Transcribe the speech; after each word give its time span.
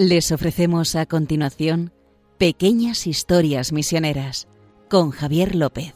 Les 0.00 0.30
ofrecemos 0.30 0.94
a 0.94 1.06
continuación 1.06 1.90
Pequeñas 2.38 3.08
Historias 3.08 3.72
Misioneras 3.72 4.46
con 4.88 5.10
Javier 5.10 5.56
López. 5.56 5.92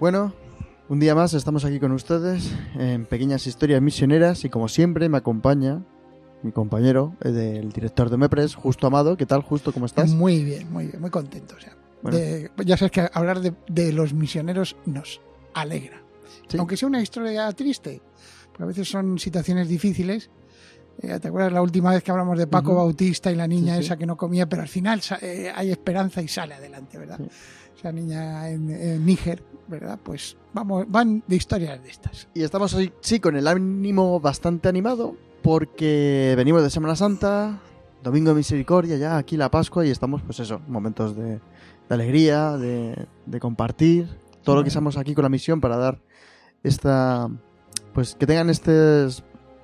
Bueno, 0.00 0.32
un 0.88 0.98
día 0.98 1.14
más 1.14 1.34
estamos 1.34 1.66
aquí 1.66 1.78
con 1.78 1.92
ustedes 1.92 2.50
en 2.78 3.04
Pequeñas 3.04 3.46
Historias 3.46 3.82
Misioneras 3.82 4.46
y 4.46 4.48
como 4.48 4.68
siempre 4.68 5.10
me 5.10 5.18
acompaña 5.18 5.82
mi 6.42 6.50
compañero, 6.50 7.14
el 7.20 7.34
del 7.34 7.72
director 7.72 8.08
de 8.08 8.16
MEPRES, 8.16 8.54
Justo 8.54 8.86
Amado. 8.86 9.18
¿Qué 9.18 9.26
tal, 9.26 9.42
Justo? 9.42 9.70
¿Cómo 9.70 9.84
estás? 9.84 10.10
Muy 10.12 10.42
bien, 10.42 10.72
muy 10.72 10.86
bien, 10.86 10.98
muy 10.98 11.10
contento. 11.10 11.56
O 11.58 11.60
sea, 11.60 11.76
Bueno. 12.02 12.18
de- 12.18 12.50
ya 12.64 12.76
sabes 12.76 12.90
que 12.92 13.08
hablar 13.12 13.40
de, 13.40 13.54
de 13.68 13.92
los 13.92 14.12
misioneros 14.14 14.76
nos 14.86 15.20
alegra. 15.54 16.02
Sí. 16.48 16.58
Aunque 16.58 16.76
sea 16.76 16.88
una 16.88 17.00
historia 17.00 17.50
triste, 17.52 18.02
porque 18.50 18.62
a 18.64 18.66
veces 18.66 18.88
son 18.88 19.18
situaciones 19.18 19.68
difíciles. 19.68 20.30
Eh, 21.00 21.18
¿Te 21.20 21.28
acuerdas 21.28 21.52
la 21.52 21.62
última 21.62 21.90
vez 21.92 22.02
que 22.02 22.10
hablamos 22.10 22.36
de 22.38 22.46
Paco 22.46 22.72
Ujú. 22.72 22.80
Bautista 22.80 23.30
y 23.32 23.34
la 23.36 23.46
niña 23.46 23.74
Sí, 23.76 23.80
sí. 23.80 23.86
esa 23.86 23.96
que 23.96 24.04
no 24.06 24.16
comía, 24.16 24.46
pero 24.48 24.62
al 24.62 24.68
final 24.68 25.00
eh, 25.22 25.50
hay 25.54 25.70
esperanza 25.70 26.20
y 26.20 26.28
sale 26.28 26.54
adelante, 26.54 26.98
¿verdad? 26.98 27.18
Sí. 27.18 27.28
Esa 27.78 27.92
niña 27.92 28.50
en, 28.50 28.68
en 28.70 29.04
Níger, 29.06 29.42
¿verdad? 29.68 29.98
Pues 30.02 30.36
vamos, 30.52 30.84
van 30.88 31.24
de 31.26 31.36
historias 31.36 31.82
de 31.82 31.88
estas. 31.90 32.28
Y 32.34 32.42
estamos 32.42 32.74
hoy, 32.74 32.92
sí, 33.00 33.18
con 33.20 33.36
el 33.36 33.48
ánimo 33.48 34.20
bastante 34.20 34.68
animado 34.68 35.16
porque 35.42 36.34
venimos 36.36 36.62
de 36.62 36.70
Semana 36.70 36.94
Santa, 36.94 37.58
Domingo 38.02 38.30
de 38.30 38.36
Misericordia, 38.36 38.96
ya 38.98 39.16
aquí 39.16 39.36
la 39.36 39.50
Pascua 39.50 39.86
y 39.86 39.90
estamos, 39.90 40.22
pues 40.22 40.38
eso, 40.40 40.60
momentos 40.68 41.16
de, 41.16 41.40
de 41.88 41.94
alegría, 41.94 42.56
de, 42.56 43.06
de 43.26 43.40
compartir 43.40 44.08
todo 44.42 44.56
lo 44.56 44.62
que 44.62 44.68
estamos 44.68 44.96
aquí 44.96 45.14
con 45.14 45.22
la 45.22 45.28
misión 45.28 45.60
para 45.60 45.76
dar 45.76 46.00
esta, 46.62 47.28
pues 47.92 48.14
que 48.14 48.26
tengan 48.26 48.50
este 48.50 49.06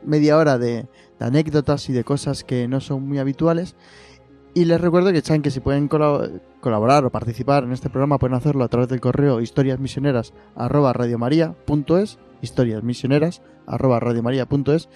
media 0.04 0.36
hora 0.36 0.58
de, 0.58 0.86
de 1.18 1.24
anécdotas 1.26 1.88
y 1.88 1.92
de 1.92 2.04
cosas 2.04 2.44
que 2.44 2.68
no 2.68 2.80
son 2.80 3.06
muy 3.08 3.18
habituales. 3.18 3.74
Y 4.54 4.64
les 4.64 4.80
recuerdo 4.80 5.12
que 5.12 5.20
saben 5.20 5.42
que 5.42 5.50
si 5.50 5.60
pueden 5.60 5.88
colab- 5.88 6.40
colaborar 6.60 7.04
o 7.04 7.10
participar 7.10 7.64
en 7.64 7.72
este 7.72 7.90
programa 7.90 8.18
pueden 8.18 8.34
hacerlo 8.36 8.64
a 8.64 8.68
través 8.68 8.88
del 8.88 9.00
correo 9.00 9.40
historiasmisioneras 9.40 10.32
arroba 10.56 10.92
radiomaria.es 10.92 12.18
historiasmisioneras 12.40 13.42
arroba 13.66 14.00
radiomaria.es 14.00 14.88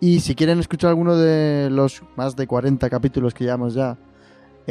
y 0.00 0.20
si 0.20 0.34
quieren 0.34 0.58
escuchar 0.60 0.90
alguno 0.90 1.16
de 1.16 1.68
los 1.70 2.02
más 2.16 2.36
de 2.36 2.46
40 2.46 2.88
capítulos 2.88 3.34
que 3.34 3.44
llevamos 3.44 3.74
ya 3.74 3.98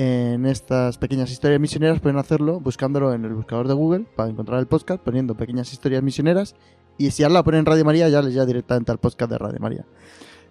en 0.02 0.45
estas 0.45 0.97
pequeñas 0.97 1.30
historias 1.30 1.59
misioneras 1.59 2.00
pueden 2.00 2.17
hacerlo 2.17 2.61
buscándolo 2.61 3.14
en 3.14 3.25
el 3.25 3.33
buscador 3.33 3.67
de 3.67 3.73
Google 3.73 4.05
para 4.16 4.30
encontrar 4.30 4.58
el 4.61 4.66
podcast 4.67 5.03
poniendo 5.03 5.36
pequeñas 5.36 5.73
historias 5.73 6.02
misioneras 6.02 6.55
y 6.98 7.11
si 7.11 7.23
al 7.26 7.33
lado 7.33 7.43
ponen 7.43 7.65
Radio 7.65 7.83
María 7.83 8.08
ya 8.08 8.21
les 8.21 8.32
llega 8.33 8.45
directamente 8.45 8.93
al 8.93 8.98
podcast 8.99 9.30
de 9.30 9.38
Radio 9.38 9.59
María. 9.59 9.86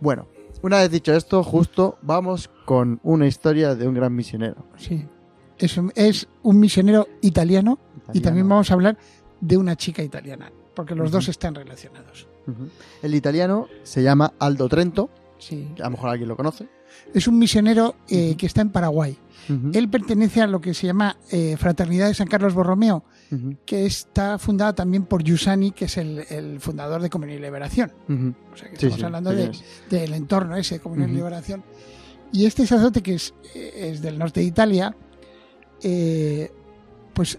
Bueno, 0.00 0.26
una 0.60 0.78
vez 0.80 0.90
dicho 0.90 1.14
esto, 1.14 1.42
justo 1.42 1.96
vamos 2.02 2.50
con 2.66 3.00
una 3.02 3.26
historia 3.26 3.74
de 3.74 3.88
un 3.88 3.94
gran 3.94 4.14
misionero. 4.14 4.66
Sí. 4.76 5.06
Es, 5.56 5.78
un- 5.78 5.92
es 5.94 6.28
un 6.42 6.60
misionero 6.60 7.08
italiano, 7.22 7.78
y 8.12 8.20
también 8.20 8.46
vamos 8.48 8.70
a 8.70 8.74
hablar 8.74 8.98
de 9.40 9.56
una 9.56 9.76
chica 9.76 10.02
italiana, 10.02 10.52
porque 10.74 10.94
los 10.94 11.10
dos 11.10 11.26
están 11.28 11.54
relacionados. 11.54 12.28
El 13.02 13.14
italiano 13.14 13.66
se 13.82 14.02
llama 14.02 14.34
Aldo 14.38 14.68
Trento, 14.68 15.08
Sí. 15.38 15.68
a 15.80 15.84
lo 15.84 15.90
mejor 15.92 16.10
alguien 16.10 16.28
lo 16.28 16.36
conoce. 16.36 16.68
Es 17.14 17.26
un 17.28 17.38
misionero 17.38 17.96
eh, 18.08 18.34
que 18.36 18.46
está 18.46 18.60
en 18.62 18.70
Paraguay. 18.70 19.16
Él 19.72 19.88
pertenece 19.88 20.42
a 20.42 20.46
lo 20.46 20.60
que 20.60 20.74
se 20.74 20.86
llama 20.86 21.16
eh, 21.30 21.56
Fraternidad 21.58 22.08
de 22.08 22.12
San 22.14 22.26
Carlos 22.28 22.52
Borromeo, 22.52 23.02
que 23.64 23.86
está 23.86 24.38
fundada 24.38 24.74
también 24.74 25.04
por 25.06 25.22
Yusani, 25.22 25.70
que 25.70 25.86
es 25.86 25.96
el, 25.96 26.22
el 26.28 26.60
fundador 26.60 27.00
de 27.00 27.08
Comunión 27.08 27.38
y 27.38 27.42
Liberación. 27.42 27.90
O 28.52 28.56
sea 28.56 28.68
que 28.68 28.76
Sí, 28.76 28.86
estamos 28.86 28.98
sí, 28.98 29.04
hablando 29.06 29.30
de- 29.30 29.50
del 29.88 30.12
entorno 30.12 30.54
ese 30.54 30.74
de 30.74 30.80
Comunión 30.80 31.10
y. 31.12 31.14
Liberación. 31.14 31.64
Y 32.30 32.44
este 32.44 32.66
sacerdote, 32.66 33.02
que 33.02 33.14
es, 33.14 33.32
eh, 33.54 33.90
es 33.90 34.02
del 34.02 34.18
norte 34.18 34.40
de 34.40 34.46
Italia, 34.46 34.94
eh, 35.82 36.52
pues 37.14 37.38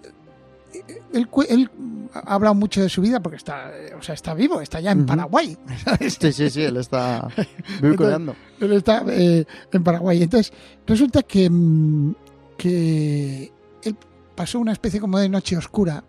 él, 1.14 1.30
él 1.50 1.70
ha 2.14 2.36
hablado 2.36 2.56
mucho 2.56 2.82
de 2.82 2.90
su 2.90 3.02
vida 3.02 3.22
porque 3.22 3.38
está, 3.38 3.72
o 3.98 4.02
sea, 4.02 4.16
está 4.16 4.34
vivo, 4.34 4.62
está 4.62 4.80
ya 4.80 4.92
en. 4.92 5.06
Paraguay. 5.06 5.58
¿sabes? 5.84 6.18
Sí, 6.20 6.32
sí, 6.32 6.50
sí, 6.50 6.64
él 6.64 6.78
está 6.78 7.28
vinculando. 7.82 8.36
Él 8.60 8.74
está 8.74 9.04
eh, 9.08 9.46
en 9.72 9.84
Paraguay. 9.84 10.22
Entonces, 10.22 10.54
resulta 10.86 11.24
que, 11.24 11.50
mm, 11.50 12.16
que 12.58 13.52
él 13.84 13.96
pasó 14.36 14.60
una 14.60 14.72
especie 14.72 15.00
como 15.00 15.20
de 15.20 15.30
noche 15.30 15.58
oscura 15.58 16.04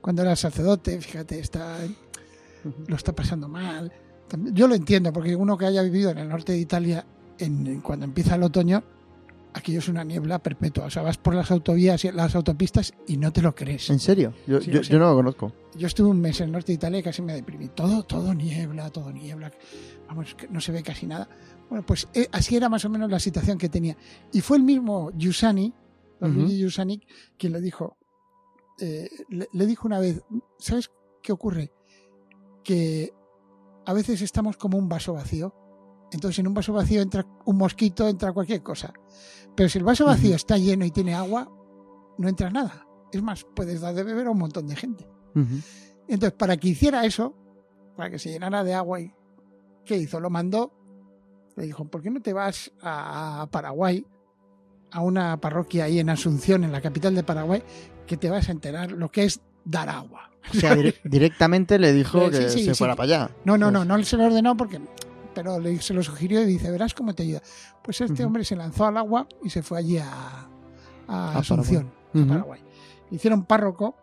cuando 0.00 0.22
era 0.22 0.36
sacerdote. 0.36 1.00
Fíjate, 1.00 1.38
está, 1.38 1.78
lo 2.86 2.96
está 2.96 3.14
pasando 3.14 3.48
mal. 3.48 3.92
Yo 4.52 4.66
lo 4.66 4.74
entiendo, 4.74 5.12
porque 5.12 5.36
uno 5.36 5.58
que 5.58 5.66
haya 5.66 5.82
vivido 5.82 6.10
en 6.10 6.18
el 6.18 6.28
norte 6.28 6.52
de 6.52 6.58
Italia, 6.58 7.04
en, 7.38 7.80
cuando 7.80 8.04
empieza 8.04 8.36
el 8.36 8.42
otoño, 8.42 8.82
aquello 9.54 9.78
es 9.80 9.88
una 9.88 10.04
niebla 10.04 10.38
perpetua. 10.42 10.86
O 10.86 10.90
sea, 10.90 11.02
vas 11.02 11.18
por 11.18 11.34
las 11.34 11.50
autovías, 11.50 12.04
y 12.04 12.12
las 12.12 12.34
autopistas 12.34 12.92
y 13.06 13.16
no 13.16 13.32
te 13.32 13.42
lo 13.42 13.54
crees. 13.54 13.88
¿En 13.90 13.98
serio? 14.00 14.32
Yo, 14.46 14.60
Sí, 14.60 14.70
yo, 14.70 14.80
o 14.80 14.84
sea- 14.84 14.92
yo 14.92 14.98
no 14.98 15.10
lo 15.10 15.16
conozco. 15.16 15.52
Yo 15.76 15.86
estuve 15.86 16.08
un 16.08 16.20
mes 16.20 16.40
en 16.40 16.46
el 16.46 16.52
norte 16.52 16.68
de 16.68 16.74
Italia 16.74 16.98
y 17.00 17.02
casi 17.02 17.22
me 17.22 17.34
deprimí. 17.34 17.68
Todo, 17.68 18.02
todo 18.02 18.34
niebla, 18.34 18.90
todo 18.90 19.10
niebla. 19.12 19.50
Vamos, 20.08 20.34
que 20.34 20.48
no 20.48 20.60
se 20.60 20.72
ve 20.72 20.82
casi 20.82 21.06
nada. 21.06 21.28
Bueno, 21.68 21.84
pues 21.86 22.06
eh, 22.14 22.28
así 22.32 22.56
era 22.56 22.68
más 22.68 22.84
o 22.84 22.90
menos 22.90 23.10
la 23.10 23.18
situación 23.18 23.56
que 23.58 23.68
tenía. 23.68 23.96
Y 24.32 24.40
fue 24.42 24.56
el 24.58 24.62
mismo 24.62 25.10
Yusani. 25.16 25.72
Luigi 26.20 26.58
Yusani, 26.58 27.00
quien 27.36 27.52
le 27.52 27.60
dijo, 27.60 27.96
eh, 28.78 29.08
le, 29.30 29.48
le 29.52 29.66
dijo 29.66 29.88
una 29.88 29.98
vez, 29.98 30.22
¿sabes 30.58 30.90
qué 31.22 31.32
ocurre? 31.32 31.72
Que 32.62 33.12
a 33.86 33.92
veces 33.92 34.22
estamos 34.22 34.56
como 34.56 34.78
un 34.78 34.88
vaso 34.88 35.14
vacío. 35.14 35.52
Entonces 36.12 36.38
en 36.38 36.46
un 36.46 36.54
vaso 36.54 36.72
vacío 36.72 37.02
entra 37.02 37.26
un 37.46 37.56
mosquito, 37.56 38.06
entra 38.08 38.32
cualquier 38.32 38.62
cosa. 38.62 38.92
Pero 39.56 39.68
si 39.68 39.78
el 39.78 39.84
vaso 39.84 40.04
vacío 40.06 40.36
está 40.36 40.56
lleno 40.58 40.84
y 40.84 40.90
tiene 40.90 41.14
agua, 41.14 41.50
no 42.18 42.28
entra 42.28 42.50
nada. 42.50 42.86
Es 43.12 43.22
más, 43.22 43.44
puedes 43.54 43.80
dar 43.80 43.94
de 43.94 44.02
beber 44.04 44.26
a 44.26 44.30
un 44.30 44.38
montón 44.38 44.66
de 44.66 44.76
gente. 44.76 45.06
Entonces, 46.08 46.32
para 46.32 46.56
que 46.56 46.68
hiciera 46.68 47.04
eso, 47.04 47.34
para 47.96 48.10
que 48.10 48.18
se 48.18 48.30
llenara 48.30 48.62
de 48.64 48.74
agua, 48.74 49.00
y 49.00 49.12
¿qué 49.84 49.96
hizo? 49.96 50.20
Lo 50.20 50.30
mandó, 50.30 50.72
le 51.56 51.64
dijo, 51.64 51.84
¿por 51.86 52.02
qué 52.02 52.10
no 52.10 52.20
te 52.20 52.32
vas 52.32 52.70
a 52.82 53.46
Paraguay, 53.50 54.06
a 54.90 55.00
una 55.00 55.38
parroquia 55.40 55.84
ahí 55.84 55.98
en 55.98 56.10
Asunción, 56.10 56.64
en 56.64 56.72
la 56.72 56.80
capital 56.80 57.14
de 57.14 57.22
Paraguay, 57.22 57.62
que 58.06 58.16
te 58.16 58.28
vas 58.30 58.48
a 58.48 58.52
enterar 58.52 58.92
lo 58.92 59.10
que 59.10 59.24
es 59.24 59.40
dar 59.64 59.88
agua? 59.88 60.30
O 60.50 60.54
sea, 60.54 60.74
dire- 60.74 60.96
directamente 61.04 61.78
le 61.78 61.92
dijo 61.92 62.24
Sí, 62.26 62.30
que 62.30 62.48
sí, 62.48 62.64
se 62.64 62.74
sí. 62.74 62.78
fuera 62.78 62.96
para 62.96 63.04
allá. 63.04 63.30
No, 63.44 63.56
no, 63.58 63.66
Pues, 63.70 63.86
no, 63.86 63.96
no 63.98 64.04
se 64.04 64.16
lo 64.16 64.24
ordenó 64.24 64.56
porque, 64.56 64.80
pero 65.34 65.58
le, 65.58 65.80
se 65.80 65.94
lo 65.94 66.02
sugirió 66.02 66.42
y 66.42 66.46
dice, 66.46 66.70
verás 66.70 66.94
cómo 66.94 67.14
te 67.14 67.22
ayuda. 67.22 67.42
Pues 67.82 68.00
este 68.00 68.24
hombre 68.24 68.44
se 68.44 68.56
lanzó 68.56 68.86
al 68.86 68.96
agua 68.96 69.26
y 69.42 69.50
se 69.50 69.62
fue 69.62 69.78
allí 69.78 69.98
a, 69.98 70.06
a 71.08 71.32
A 71.34 71.38
Asunción, 71.38 71.92
Ujú. 72.14 72.24
a 72.24 72.28
Paraguay. 72.28 72.60
Hicieron 73.10 73.44
párroco 73.44 73.96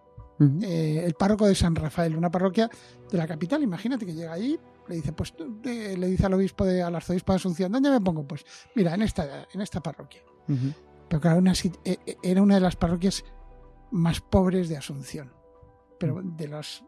eh, 0.62 1.04
el 1.06 1.14
párroco 1.16 1.46
de 1.48 1.56
San 1.56 1.76
Rafael, 1.76 2.16
una 2.16 2.32
parroquia 2.32 2.70
de 3.12 3.18
la 3.18 3.28
capital. 3.28 3.62
Imagínate 3.64 4.06
que 4.06 4.14
llega 4.14 4.32
allí, 4.34 4.58
le 4.88 4.96
dice, 4.96 5.12
pues 5.12 5.34
eh, 5.66 5.96
le 5.98 6.08
dice 6.08 6.26
al 6.26 6.34
obispo 6.34 6.66
de, 6.66 6.82
al 6.82 6.96
arzobispo 6.96 7.34
de 7.34 7.38
Asunción, 7.38 7.72
¿dónde 7.72 7.90
me 7.90 8.00
pongo? 8.00 8.26
Pues 8.28 8.46
mira, 8.76 8.94
en 8.94 9.02
esta, 9.02 9.48
en 9.54 9.62
esta 9.62 9.82
parroquia. 9.82 10.22
Pero 11.08 11.22
claro, 11.22 11.40
una 11.40 11.54
eh, 11.54 11.98
eh, 12.06 12.18
era 12.24 12.42
una 12.42 12.56
de 12.56 12.62
las 12.62 12.76
parroquias 12.76 13.24
más 13.92 14.22
pobres 14.22 14.70
de 14.70 14.78
Asunción, 14.78 15.32
pero 16.00 16.22
de 16.24 16.48
las 16.48 16.84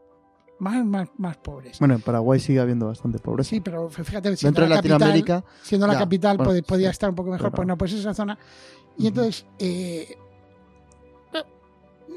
más, 0.61 0.85
más, 0.85 1.09
más 1.17 1.37
pobres. 1.37 1.79
Bueno, 1.79 1.95
en 1.95 2.01
Paraguay 2.01 2.39
sigue 2.39 2.59
habiendo 2.59 2.85
bastante 2.87 3.19
pobreza. 3.19 3.49
Sí, 3.49 3.59
pero 3.61 3.89
fíjate, 3.89 4.35
siendo 4.37 4.61
Dentro 4.61 4.63
de 4.63 4.69
la 4.69 4.75
capital, 4.75 4.99
la 6.37 6.43
bueno, 6.43 6.59
pod- 6.59 6.65
podía 6.65 6.87
sí, 6.89 6.91
estar 6.91 7.09
un 7.09 7.15
poco 7.15 7.31
mejor, 7.31 7.51
pues 7.51 7.67
no. 7.67 7.77
pues 7.77 7.93
esa 7.93 8.13
zona. 8.13 8.37
Y 8.97 9.07
entonces, 9.07 9.45
eh, 9.57 10.15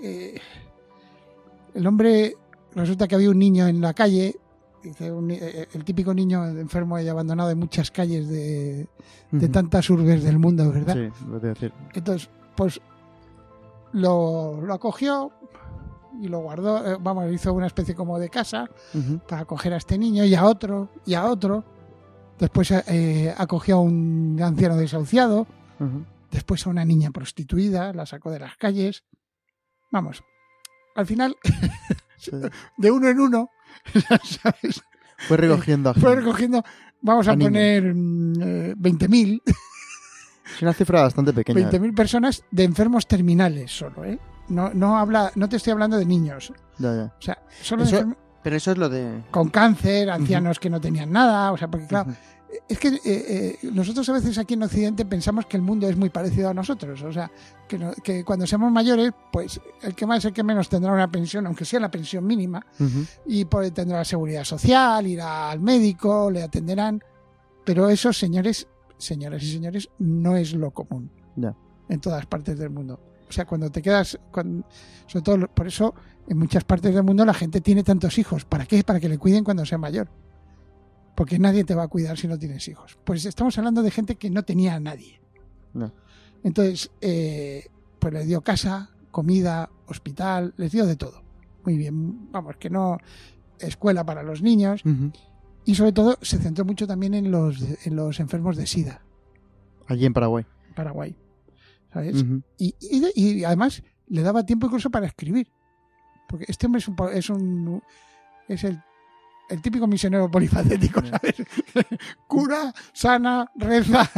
eh, 0.02 0.40
el 1.74 1.86
hombre, 1.86 2.36
resulta 2.74 3.08
que 3.08 3.14
había 3.14 3.30
un 3.30 3.38
niño 3.38 3.66
en 3.66 3.80
la 3.80 3.94
calle, 3.94 4.36
un 5.00 5.30
eh, 5.30 5.66
el 5.72 5.84
típico 5.84 6.12
niño 6.12 6.44
enfermo 6.46 6.98
y 7.00 7.08
abandonado 7.08 7.50
en 7.50 7.58
muchas 7.58 7.90
calles 7.90 8.28
de, 8.28 8.86
de 9.30 9.48
tantas 9.48 9.88
urbes 9.88 10.22
del 10.22 10.38
mundo, 10.38 10.70
¿verdad? 10.70 10.94
Sí, 10.94 11.24
lo 11.26 11.38
voy 11.40 11.48
a 11.48 11.52
decir. 11.54 11.72
Entonces, 11.94 12.28
pues 12.54 12.80
lo, 13.92 14.60
lo 14.60 14.74
acogió 14.74 15.32
y 16.20 16.28
lo 16.28 16.40
guardó, 16.40 16.94
eh, 16.94 16.96
vamos, 17.00 17.32
hizo 17.32 17.52
una 17.52 17.66
especie 17.66 17.94
como 17.94 18.18
de 18.18 18.28
casa 18.28 18.68
para 19.28 19.42
acoger 19.42 19.72
a 19.74 19.76
este 19.76 19.98
niño 19.98 20.24
y 20.24 20.34
a 20.34 20.44
otro 20.44 20.90
y 21.04 21.14
a 21.14 21.24
otro. 21.26 21.64
Después 22.38 22.70
eh, 22.70 23.34
acogió 23.36 23.76
a 23.76 23.80
un 23.80 24.38
anciano 24.42 24.76
desahuciado, 24.76 25.46
después 26.30 26.66
a 26.66 26.70
una 26.70 26.84
niña 26.84 27.10
prostituida, 27.10 27.92
la 27.92 28.06
sacó 28.06 28.30
de 28.30 28.40
las 28.40 28.56
calles. 28.56 29.04
Vamos, 29.92 30.22
al 30.96 31.06
final, 31.06 31.36
Sí. 32.18 32.32
de 32.78 32.90
uno 32.90 33.08
en 33.08 33.20
uno, 33.20 33.50
¿sabes? 34.24 34.82
Fue 35.18 35.36
recogiendo 35.36 35.90
a 35.90 35.94
Fue 35.94 36.16
recogiendo, 36.16 36.64
vamos 37.00 37.28
a, 37.28 37.36
poner 37.36 37.94
mm, 37.94 38.42
eh, 38.42 38.74
20.000 38.76 39.42
Es 40.54 40.62
una 40.62 40.72
cifra 40.72 41.02
bastante 41.02 41.32
pequeña. 41.32 41.70
20.000 41.70 41.94
personas 41.94 42.44
de 42.50 42.64
enfermos 42.64 43.06
terminales 43.06 43.76
solo, 43.76 44.04
¿eh? 44.04 44.18
No, 44.48 44.72
no 44.74 44.98
habla, 44.98 45.30
no 45.34 45.48
te 45.48 45.56
estoy 45.56 45.72
hablando 45.72 45.96
de 45.96 46.04
niños. 46.06 46.52
O 47.18 47.22
sea, 47.22 47.38
solo 47.62 47.84
de 47.84 47.88
Eso- 47.90 48.14
Pero 48.42 48.56
eso 48.56 48.72
es 48.72 48.78
lo 48.78 48.88
de... 48.88 49.22
con 49.30 49.48
cáncer, 49.48 50.10
ancianos 50.10 50.58
que 50.60 50.68
no 50.70 50.80
tenían 50.80 51.10
nada, 51.10 51.50
o 51.52 51.56
sea, 51.56 51.68
porque 51.68 51.86
claro, 51.86 52.10
es 52.68 52.78
que 52.78 52.88
eh, 52.88 53.00
eh, 53.04 53.58
nosotros 53.72 54.06
a 54.08 54.12
veces 54.12 54.36
aquí 54.38 54.54
en 54.54 54.62
Occidente 54.64 55.04
pensamos 55.06 55.46
que 55.46 55.56
el 55.56 55.62
mundo 55.62 55.88
es 55.88 55.96
muy 55.96 56.10
parecido 56.10 56.50
a 56.50 56.54
nosotros, 56.54 57.00
o 57.02 57.12
sea, 57.12 57.30
que, 57.66 57.78
no- 57.78 57.92
que 57.94 58.22
cuando 58.24 58.46
seamos 58.46 58.70
mayores, 58.70 59.12
pues 59.32 59.60
el 59.82 59.94
que 59.94 60.06
más, 60.06 60.24
el 60.26 60.32
que 60.34 60.42
menos 60.44 60.68
tendrá 60.68 60.92
una 60.92 61.10
pensión, 61.10 61.46
aunque 61.46 61.64
sea 61.64 61.80
la 61.80 61.90
pensión 61.90 62.26
mínima, 62.26 62.64
y 63.26 63.44
pues, 63.46 63.72
tendrá 63.72 63.98
la 63.98 64.04
seguridad 64.04 64.44
social, 64.44 65.06
irá 65.06 65.50
al 65.50 65.60
médico, 65.60 66.30
le 66.30 66.42
atenderán, 66.42 67.02
pero 67.64 67.88
eso, 67.88 68.12
señores, 68.12 68.68
señoras 68.98 69.42
y 69.42 69.50
señores, 69.52 69.88
no 69.98 70.36
es 70.36 70.52
lo 70.52 70.70
común 70.70 71.10
en 71.88 72.00
todas 72.00 72.26
partes 72.26 72.58
del 72.58 72.68
mundo. 72.70 73.00
O 73.28 73.32
sea, 73.32 73.44
cuando 73.46 73.70
te 73.70 73.80
quedas, 73.82 74.18
cuando- 74.30 74.66
sobre 75.06 75.22
todo 75.22 75.48
por 75.48 75.66
eso 75.66 75.94
en 76.28 76.38
muchas 76.38 76.64
partes 76.64 76.94
del 76.94 77.02
mundo 77.04 77.24
la 77.24 77.34
gente 77.34 77.60
tiene 77.60 77.82
tantos 77.82 78.18
hijos. 78.18 78.44
¿Para 78.44 78.66
qué? 78.66 78.82
Para 78.84 79.00
que 79.00 79.08
le 79.08 79.18
cuiden 79.18 79.44
cuando 79.44 79.64
sea 79.66 79.78
mayor. 79.78 80.08
Porque 81.14 81.38
nadie 81.38 81.64
te 81.64 81.74
va 81.74 81.84
a 81.84 81.88
cuidar 81.88 82.18
si 82.18 82.26
no 82.26 82.38
tienes 82.38 82.66
hijos. 82.68 82.98
Pues 83.04 83.24
estamos 83.24 83.56
hablando 83.58 83.82
de 83.82 83.90
gente 83.90 84.16
que 84.16 84.30
no 84.30 84.42
tenía 84.42 84.74
a 84.74 84.80
nadie. 84.80 85.20
No. 85.72 85.92
Entonces, 86.42 86.90
eh, 87.00 87.68
pues 87.98 88.12
les 88.12 88.26
dio 88.26 88.40
casa, 88.42 88.90
comida, 89.10 89.70
hospital, 89.86 90.54
les 90.56 90.72
dio 90.72 90.86
de 90.86 90.96
todo. 90.96 91.22
Muy 91.64 91.76
bien, 91.78 92.30
vamos, 92.32 92.56
que 92.56 92.68
no 92.68 92.98
escuela 93.58 94.04
para 94.04 94.22
los 94.22 94.42
niños 94.42 94.84
Ujú. 94.84 95.12
y 95.64 95.74
sobre 95.76 95.92
todo 95.92 96.18
se 96.20 96.38
centró 96.38 96.64
mucho 96.64 96.86
también 96.86 97.14
en 97.14 97.30
los, 97.30 97.62
en 97.86 97.96
los 97.96 98.20
enfermos 98.20 98.56
de 98.56 98.66
SIDA, 98.66 99.00
Allí 99.86 100.04
en 100.04 100.12
Paraguay. 100.12 100.44
Paraguay. 100.74 101.16
¿Sabes? 101.94 102.24
Y, 102.58 102.74
y 102.80 103.00
de- 103.00 103.12
y 103.14 103.44
además 103.44 103.82
le 104.08 104.20
daba 104.22 104.44
tiempo 104.44 104.66
incluso 104.66 104.90
para 104.90 105.06
escribir. 105.06 105.48
Porque 106.28 106.44
este 106.48 106.66
hombre 106.66 106.80
es 106.80 106.88
un, 106.88 106.96
es 107.14 107.30
un 107.30 107.82
es 108.48 108.64
el, 108.64 108.82
el 109.48 109.62
típico 109.62 109.86
misionero 109.86 110.30
polifacético, 110.30 111.00
¿sabes? 111.06 111.36
Cura, 112.26 112.74
sana, 112.92 113.50
reza 113.56 114.10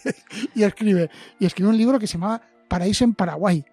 y 0.54 0.62
escribe. 0.64 1.08
Y 1.38 1.46
escribe 1.46 1.70
un 1.70 1.76
libro 1.78 1.98
que 1.98 2.06
se 2.06 2.14
llamaba 2.14 2.42
Paraíso 2.68 3.04
en 3.04 3.14
Paraguay, 3.14 3.64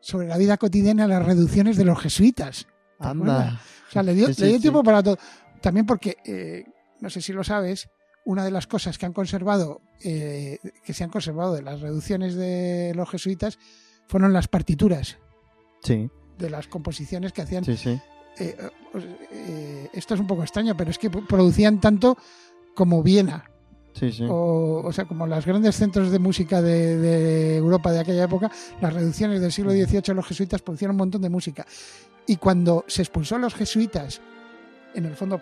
sobre 0.00 0.26
la 0.28 0.36
vida 0.36 0.56
cotidiana 0.56 1.04
y 1.04 1.08
las 1.08 1.24
reducciones 1.24 1.76
de 1.76 1.84
los 1.84 1.98
jesuitas. 2.00 2.66
Anda. 2.98 3.60
O 3.88 3.92
sea, 3.92 4.02
le 4.02 4.14
dio, 4.14 4.32
Sí, 4.34 4.42
le 4.42 4.48
dio 4.48 4.56
sí. 4.56 4.62
tiempo 4.62 4.82
para 4.82 5.02
todo. 5.02 5.18
También 5.60 5.86
porque, 5.86 6.16
eh, 6.24 6.64
no 7.00 7.08
sé 7.10 7.20
si 7.20 7.32
lo 7.32 7.44
sabes, 7.44 7.88
una 8.28 8.44
de 8.44 8.50
las 8.50 8.66
cosas 8.66 8.98
que 8.98 9.06
han 9.06 9.14
conservado, 9.14 9.80
eh, 10.04 10.58
que 10.84 10.92
se 10.92 11.02
han 11.02 11.08
conservado 11.08 11.54
de 11.54 11.62
las 11.62 11.80
reducciones 11.80 12.34
de 12.34 12.92
los 12.94 13.08
jesuitas, 13.08 13.58
fueron 14.06 14.34
las 14.34 14.48
partituras 14.48 15.16
Sí, 15.82 16.10
de 16.36 16.50
las 16.50 16.68
composiciones 16.68 17.32
que 17.32 17.40
hacían. 17.42 17.64
sí, 17.64 17.76
sí. 17.76 17.90
Eh, 18.38 18.54
eh, 18.58 18.70
eh, 19.32 19.88
esto 19.94 20.12
es 20.12 20.20
un 20.20 20.26
poco 20.26 20.42
extraño, 20.42 20.76
pero 20.76 20.90
es 20.90 20.98
que 20.98 21.08
producían 21.08 21.80
tanto 21.80 22.18
como 22.74 23.02
Viena, 23.02 23.50
Sí, 23.94 24.12
sí. 24.12 24.26
o, 24.28 24.82
o 24.84 24.92
sea, 24.92 25.06
como 25.06 25.26
los 25.26 25.46
grandes 25.46 25.76
centros 25.76 26.10
de 26.10 26.18
música 26.18 26.60
de, 26.60 26.98
de 26.98 27.56
Europa 27.56 27.90
de 27.92 28.00
aquella 28.00 28.24
época, 28.24 28.50
las 28.82 28.92
reducciones 28.92 29.40
del 29.40 29.52
siglo 29.52 29.72
XVIII 29.72 30.14
los 30.14 30.26
jesuitas 30.26 30.60
producían 30.60 30.90
un 30.90 30.98
montón 30.98 31.22
de 31.22 31.30
música. 31.30 31.66
Y 32.26 32.36
cuando 32.36 32.84
se 32.88 33.00
expulsó 33.02 33.36
a 33.36 33.38
los 33.38 33.54
jesuitas, 33.54 34.20
en 34.94 35.06
el 35.06 35.16
fondo, 35.16 35.40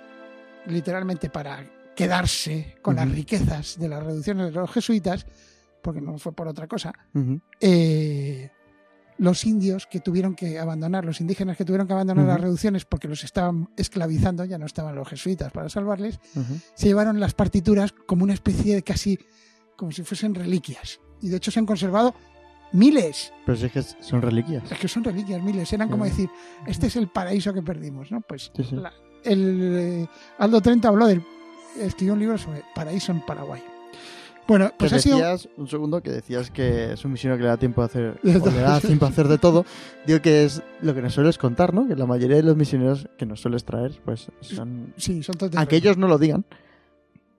literalmente 0.67 1.29
para 1.31 1.67
quedarse 1.97 2.77
con 2.83 2.95
las 2.97 3.11
riquezas 3.11 3.79
de 3.79 3.89
las 3.89 4.05
reducciones 4.05 4.47
de 4.55 4.61
los 4.61 4.71
jesuitas, 4.71 5.27
porque 5.83 6.01
no 6.01 6.19
fue 6.19 6.33
por 6.33 6.47
otra 6.47 6.67
cosa, 6.69 6.93
eh, 7.61 8.51
los 9.19 9.45
indios 9.47 9.87
que 9.87 10.01
tuvieron 10.01 10.35
que 10.35 10.59
abandonar, 10.59 11.05
los 11.05 11.21
indígenas 11.23 11.57
que 11.57 11.65
tuvieron 11.65 11.87
que 11.87 11.95
abandonar 11.95 12.27
las 12.27 12.41
reducciones 12.41 12.85
porque 12.85 13.09
los 13.09 13.25
estaban 13.25 13.71
esclavizando, 13.77 14.45
ya 14.45 14.59
no 14.59 14.67
estaban 14.67 14.95
los 14.95 15.09
jesuitas 15.09 15.51
para 15.53 15.69
salvarles, 15.71 16.21
se 16.75 16.87
llevaron 16.89 17.19
las 17.19 17.33
partituras 17.35 17.93
como 18.07 18.25
una 18.25 18.35
especie 18.35 18.75
de 18.75 18.83
casi, 18.83 19.19
como 19.77 19.91
si 19.91 20.03
fuesen 20.03 20.35
reliquias. 20.35 21.01
Y 21.23 21.31
de 21.31 21.39
hecho 21.39 21.51
se 21.51 21.59
han 21.61 21.67
conservado 21.67 22.15
miles, 22.73 23.33
Pero 23.47 23.57
si 23.57 23.67
es 23.67 23.73
que 23.73 23.83
son 23.83 24.21
reliquias. 24.21 24.71
es 24.71 24.79
que 24.79 24.89
son 24.89 25.03
reliquias, 25.03 25.43
miles. 25.43 25.73
Eran 25.73 25.89
como 25.89 26.05
decir, 26.05 26.29
este 26.67 26.89
es 26.89 26.97
el 26.97 27.09
paraíso 27.09 27.55
que 27.55 27.63
perdimos, 27.63 28.11
¿no? 28.13 28.21
Pues 28.21 28.51
Sí, 28.55 28.65
sí. 28.65 28.77
la- 28.77 28.93
el 29.25 29.77
eh, 30.03 30.07
Aldo 30.39 30.61
Trenta 30.61 30.89
habló 30.89 31.07
del, 31.07 31.25
escribió 31.81 32.15
un 32.15 32.21
libro 32.21 32.39
sobre 32.39 32.63
paraíso 32.75 33.13
en 33.13 33.21
Paraguay. 33.21 33.63
Bueno, 34.49 34.71
pues 34.79 34.93
ha 34.93 34.99
sido... 35.01 35.17
decías, 35.17 35.49
un 35.57 35.67
segundo, 35.67 36.01
que 36.01 36.11
decías 36.13 36.53
que 36.53 36.93
es 36.93 37.05
un 37.05 37.11
misionero 37.13 37.37
que 37.37 37.43
le 37.43 37.49
da 37.49 37.57
tiempo 37.57 37.83
a 37.83 37.87
hacer, 37.87 38.21
o 38.23 38.27
le 38.27 38.61
da 38.61 38.81
tiempo 38.81 39.05
a 39.05 39.09
hacer 39.09 39.27
de 39.27 39.39
todo. 39.39 39.65
Digo 40.07 40.21
que 40.23 40.45
es 40.45 40.63
lo 40.83 40.95
que 40.95 41.03
nos 41.03 41.15
sueles 41.15 41.37
contar, 41.37 41.75
¿no? 41.75 41.89
Que 41.89 41.97
la 41.97 42.07
mayoría 42.07 42.37
de 42.37 42.45
los 42.45 42.57
misioneros 42.57 43.09
que 43.19 43.27
nos 43.27 43.41
sueles 43.41 43.65
traer, 43.65 43.99
pues 44.05 44.31
son... 44.41 44.93
Sí, 44.97 45.25
son 45.25 45.35
Aunque 45.57 45.77
ellos 45.77 45.97
no 45.97 46.07
lo 46.07 46.17
digan, 46.19 46.45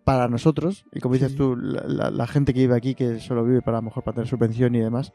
para 0.04 0.28
nosotros, 0.28 0.86
y 0.94 1.00
como 1.00 1.14
dices 1.14 1.32
Sí. 1.32 1.38
tú, 1.38 1.56
la, 1.56 1.84
la- 1.88 2.12
la 2.12 2.28
gente 2.28 2.54
que 2.54 2.60
vive 2.60 2.76
aquí, 2.76 2.94
que 2.94 3.20
solo 3.22 3.44
vive 3.46 3.62
para 3.62 3.78
a 3.78 3.82
lo 3.82 3.86
mejor 3.86 4.04
para 4.04 4.16
tener 4.16 4.28
su 4.28 4.38
pensión 4.38 4.76
y 4.76 4.80
demás, 4.80 5.14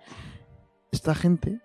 esta 0.92 1.14
gente 1.14 1.60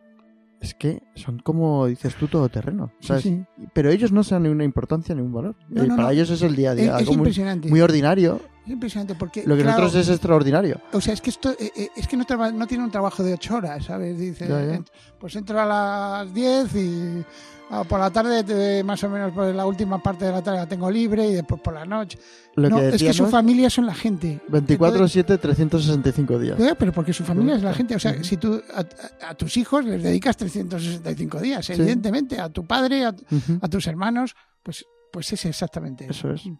es 0.61 0.73
que 0.73 1.03
son 1.15 1.39
como 1.39 1.87
dices 1.87 2.15
tú, 2.15 2.27
todoterreno. 2.27 2.91
Sí, 2.99 3.07
¿sabes? 3.07 3.23
sí. 3.23 3.43
Pero 3.73 3.89
ellos 3.91 4.11
no 4.11 4.23
se 4.23 4.35
dan 4.35 4.43
ninguna 4.43 4.63
importancia, 4.63 5.13
ningún 5.15 5.33
valor. 5.33 5.55
No, 5.69 5.83
no, 5.83 5.95
para 5.95 6.07
no. 6.07 6.11
ellos 6.11 6.29
es 6.29 6.41
el 6.41 6.55
día 6.55 6.71
a 6.71 6.75
día, 6.75 6.85
es 6.85 6.91
algo 6.91 7.11
muy, 7.11 7.17
impresionante. 7.19 7.69
muy 7.69 7.81
ordinario. 7.81 8.41
Es 8.67 8.73
impresionante 8.73 9.15
porque... 9.15 9.43
Lo 9.45 9.55
que 9.55 9.63
claro, 9.63 9.79
nosotros 9.83 10.03
es 10.05 10.09
extraordinario. 10.13 10.81
O 10.91 10.99
sea, 10.99 11.13
es 11.13 11.21
que 11.21 11.29
esto 11.29 11.51
eh, 11.51 11.71
eh, 11.73 11.89
es 11.95 12.05
que 12.05 12.17
no, 12.17 12.25
traba- 12.25 12.51
no 12.51 12.67
tiene 12.67 12.83
un 12.83 12.91
trabajo 12.91 13.23
de 13.23 13.33
ocho 13.33 13.55
horas, 13.55 13.85
¿sabes? 13.85 14.17
Dice, 14.19 14.45
Ya, 14.45 14.61
ya. 14.65 14.81
pues 15.17 15.35
entro 15.37 15.57
a 15.61 15.65
las 15.65 16.33
10 16.33 16.75
y 16.75 17.23
ah, 17.69 17.85
por 17.87 17.97
la 18.01 18.09
tarde, 18.11 18.43
te- 18.43 18.83
más 18.83 19.01
o 19.05 19.09
menos 19.09 19.31
por 19.31 19.45
la 19.55 19.65
última 19.65 20.03
parte 20.03 20.25
de 20.25 20.31
la 20.33 20.41
tarde 20.41 20.59
la 20.59 20.67
tengo 20.67 20.91
libre 20.91 21.25
y 21.29 21.33
después 21.35 21.61
por 21.61 21.75
la 21.75 21.85
noche. 21.85 22.19
Lo 22.55 22.69
no, 22.69 22.75
que 22.77 22.89
es 22.89 23.01
que 23.01 23.13
su 23.13 23.27
familia 23.27 23.69
son 23.69 23.85
la 23.85 23.95
gente. 23.95 24.41
24-7, 24.49 25.39
365 25.39 26.37
días. 26.39 26.59
Eh, 26.59 26.75
Pero 26.77 26.91
porque 26.91 27.13
su 27.13 27.23
familia 27.23 27.55
es 27.55 27.63
la 27.63 27.73
gente. 27.73 27.95
O 27.95 27.99
sea, 27.99 28.21
si 28.21 28.35
tú 28.35 28.61
a, 28.75 29.29
a- 29.29 29.33
tus 29.35 29.55
hijos 29.55 29.85
les 29.85 30.03
dedicas 30.03 30.35
365 30.35 31.39
días, 31.39 31.69
evidentemente, 31.69 32.37
a 32.41 32.49
tu 32.49 32.65
padre, 32.67 33.05
a, 33.05 33.11
Ujú. 33.11 33.59
a 33.61 33.67
tus 33.69 33.87
hermanos, 33.87 34.35
pues, 34.61 34.85
pues 35.09 35.31
es 35.31 35.45
exactamente 35.45 36.03
eso. 36.09 36.31
Eso 36.33 36.33
es. 36.33 36.57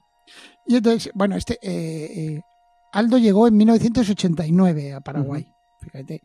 Y 0.68 0.76
entonces, 0.76 1.12
bueno, 1.16 1.36
este 1.36 1.54
eh, 1.62 2.36
eh, 2.36 2.42
Aldo 2.92 3.18
llegó 3.18 3.48
en 3.48 3.58
1989 3.58 4.94
a 4.94 5.02
Paraguay, 5.02 5.48
fíjate, 5.82 6.22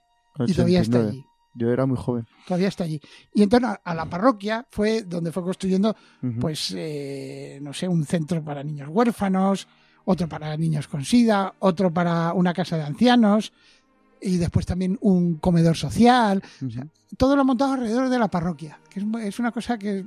y 0.46 0.52
todavía 0.52 0.80
está 0.80 0.98
89. 0.98 1.10
allí. 1.10 1.24
Yo 1.54 1.70
era 1.70 1.84
muy 1.84 1.98
joven. 1.98 2.26
Todavía 2.46 2.68
está 2.68 2.84
allí. 2.84 3.00
Y 3.34 3.42
entonces 3.42 3.68
a, 3.68 3.80
a 3.84 3.94
la 3.94 4.06
parroquia 4.06 4.66
fue 4.70 5.02
donde 5.02 5.32
fue 5.32 5.42
construyendo, 5.42 5.94
pues, 6.40 6.74
eh, 6.76 7.58
no 7.62 7.72
sé, 7.72 7.86
un 7.86 8.04
centro 8.06 8.42
para 8.42 8.64
niños 8.64 8.88
huérfanos, 8.90 9.68
otro 10.04 10.28
para 10.28 10.56
niños 10.56 10.88
con 10.88 11.04
sida, 11.04 11.54
otro 11.58 11.92
para 11.92 12.32
una 12.32 12.54
casa 12.54 12.76
de 12.76 12.84
ancianos, 12.84 13.52
y 14.20 14.36
después 14.38 14.66
también 14.66 14.98
un 15.02 15.36
comedor 15.36 15.76
social. 15.76 16.42
Todo 17.16 17.36
lo 17.36 17.44
montado 17.44 17.74
alrededor 17.74 18.08
de 18.08 18.18
la 18.18 18.28
parroquia, 18.28 18.80
que 18.88 19.04
es 19.26 19.38
una 19.38 19.52
cosa 19.52 19.78
que, 19.78 20.06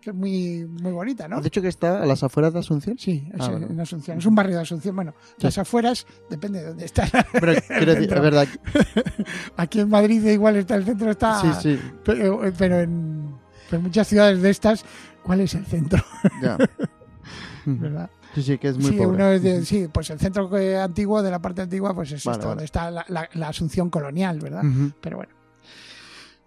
que 0.00 0.10
es 0.10 0.16
muy, 0.16 0.66
muy 0.66 0.92
bonita, 0.92 1.28
¿no? 1.28 1.36
¿Has 1.36 1.44
dicho 1.44 1.60
que 1.62 1.68
está 1.68 2.02
a 2.02 2.06
las 2.06 2.22
afueras 2.22 2.52
de 2.52 2.58
Asunción? 2.60 2.98
Sí, 2.98 3.28
es, 3.34 3.40
Ah, 3.40 3.50
bueno. 3.50 3.66
en 3.68 3.78
Asunción. 3.80 4.18
Es 4.18 4.26
un 4.26 4.34
barrio 4.34 4.56
de 4.56 4.62
Asunción. 4.62 4.96
Bueno, 4.96 5.14
Sí. 5.36 5.44
las 5.44 5.58
afueras, 5.58 6.06
depende 6.28 6.60
de 6.60 6.66
dónde 6.68 6.84
está. 6.84 7.06
Pero 7.32 7.52
decir, 7.54 8.12
es 8.12 8.20
verdad. 8.22 8.48
Aquí 9.56 9.80
en 9.80 9.88
Madrid 9.88 10.24
igual 10.26 10.56
está 10.56 10.74
el 10.76 10.84
centro, 10.84 11.10
está. 11.10 11.40
Sí, 11.40 11.48
sí, 11.76 11.80
Pero, 12.04 12.40
pero 12.58 12.80
en, 12.80 13.34
pero 13.68 13.78
en 13.78 13.82
muchas 13.84 14.08
ciudades 14.08 14.40
de 14.42 14.50
estas, 14.50 14.84
¿cuál 15.22 15.40
es 15.40 15.54
el 15.54 15.64
centro? 15.66 16.02
ya. 16.42 16.56
¿Verdad? 17.66 18.10
Sí, 18.34 18.42
sí, 18.42 18.58
que 18.58 18.68
es 18.68 18.76
muy 18.78 18.92
sí, 18.92 18.96
pobre. 18.96 19.08
uno 19.08 19.28
es 19.32 19.42
de- 19.42 19.64
sí, 19.64 19.88
pues 19.92 20.08
el 20.10 20.18
centro 20.18 20.48
antiguo 20.82 21.22
de 21.22 21.30
la 21.30 21.40
parte 21.40 21.62
antigua, 21.62 21.94
pues 21.94 22.12
es 22.12 22.24
Vale, 22.24 22.36
esto, 22.36 22.46
vale. 22.46 22.50
donde 22.50 22.64
está 22.64 22.90
la, 22.90 23.04
la- 23.08 23.28
la 23.34 23.48
Asunción 23.48 23.90
colonial, 23.90 24.38
¿verdad? 24.40 24.62
Pero 25.00 25.16
bueno. 25.18 25.32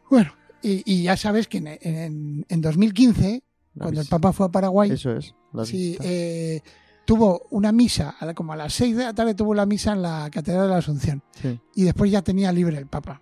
Bueno, 0.09 0.33
y, 0.63 0.81
y 0.85 1.03
ya 1.03 1.17
sabes 1.17 1.47
que 1.47 1.57
en, 1.59 1.67
en, 1.67 2.45
en 2.47 2.61
2015, 2.61 3.43
La 3.75 3.83
cuando 3.83 4.01
el. 4.01 4.07
Papa 4.07 4.33
fue 4.33 4.45
a 4.47 4.49
Paraguay, 4.49 4.91
Eso 4.91 5.11
es. 5.15 5.35
la 5.51 5.65
Sí, 5.65 5.97
eh, 6.01 6.61
tuvo 7.05 7.47
una 7.51 7.71
misa, 7.71 8.15
como 8.33 8.53
a 8.53 8.55
las 8.55 8.73
6 8.73 8.95
de 8.95 9.03
la 9.03 9.13
tarde 9.13 9.35
tuvo 9.35 9.53
la 9.53 9.65
misa 9.65 9.93
en 9.93 10.01
la 10.01 10.29
Catedral 10.31 10.63
de 10.63 10.69
la 10.69 10.77
Asunción. 10.77 11.21
Sí. 11.41 11.59
Y 11.75 11.83
después 11.83 12.09
ya 12.11 12.21
tenía 12.21 12.51
libre 12.51 12.77
el 12.77 12.87
Papa. 12.87 13.21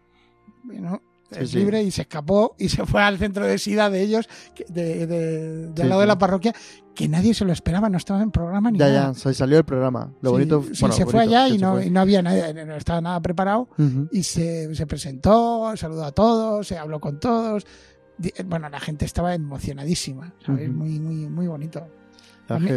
Bueno, 0.64 1.02
Sí, 1.32 1.40
es 1.44 1.50
sí. 1.52 1.58
libre 1.60 1.82
y 1.82 1.92
se 1.92 2.02
escapó 2.02 2.56
y 2.60 2.68
se 2.70 2.86
fue 2.86 3.02
al 3.02 3.18
centro 3.18 3.46
de 3.46 3.58
SIDA 3.58 3.90
de 3.90 4.02
ellos, 4.02 4.28
de, 4.68 5.08
de- 5.08 5.82
al 5.82 5.90
lado 5.90 6.02
de 6.02 6.08
la 6.08 6.18
parroquia, 6.18 6.54
que 6.94 7.08
nadie 7.08 7.34
se 7.34 7.46
lo 7.46 7.54
esperaba, 7.54 7.88
no 7.90 7.98
estaba 7.98 8.22
en 8.22 8.32
programa 8.32 8.70
ni 8.70 8.78
Ya, 8.80 8.88
nada. 8.90 9.14
ya, 9.14 9.14
se 9.14 9.34
salió 9.34 9.58
el 9.58 9.64
programa. 9.64 10.12
Lo 10.22 10.32
bonito. 10.32 10.60
bueno, 10.82 10.94
se 10.96 11.06
fue 11.06 11.22
allá 11.22 11.48
y 11.48 11.58
no, 11.58 11.82
y 11.82 11.90
no 11.90 12.02
había 12.02 12.22
nadie, 12.22 12.54
no 12.66 12.76
estaba 12.76 13.00
nada 13.02 13.22
preparado. 13.22 13.70
Y 14.12 14.24
se, 14.24 14.76
se 14.76 14.86
presentó, 14.88 15.72
saludó 15.78 16.04
a 16.04 16.12
todos, 16.12 16.68
se 16.68 16.78
habló 16.78 17.00
con 17.00 17.20
todos. 17.20 17.66
Di- 18.18 18.34
Bueno, 18.46 18.68
la 18.70 18.80
gente 18.82 19.06
estaba 19.06 19.34
emocionadísima, 19.34 20.34
¿sabes? 20.46 20.70
Muy, 20.70 21.00
muy, 21.00 21.28
muy 21.30 21.48
bonito. 21.48 21.88
A 22.50 22.60
mí- 22.60 22.70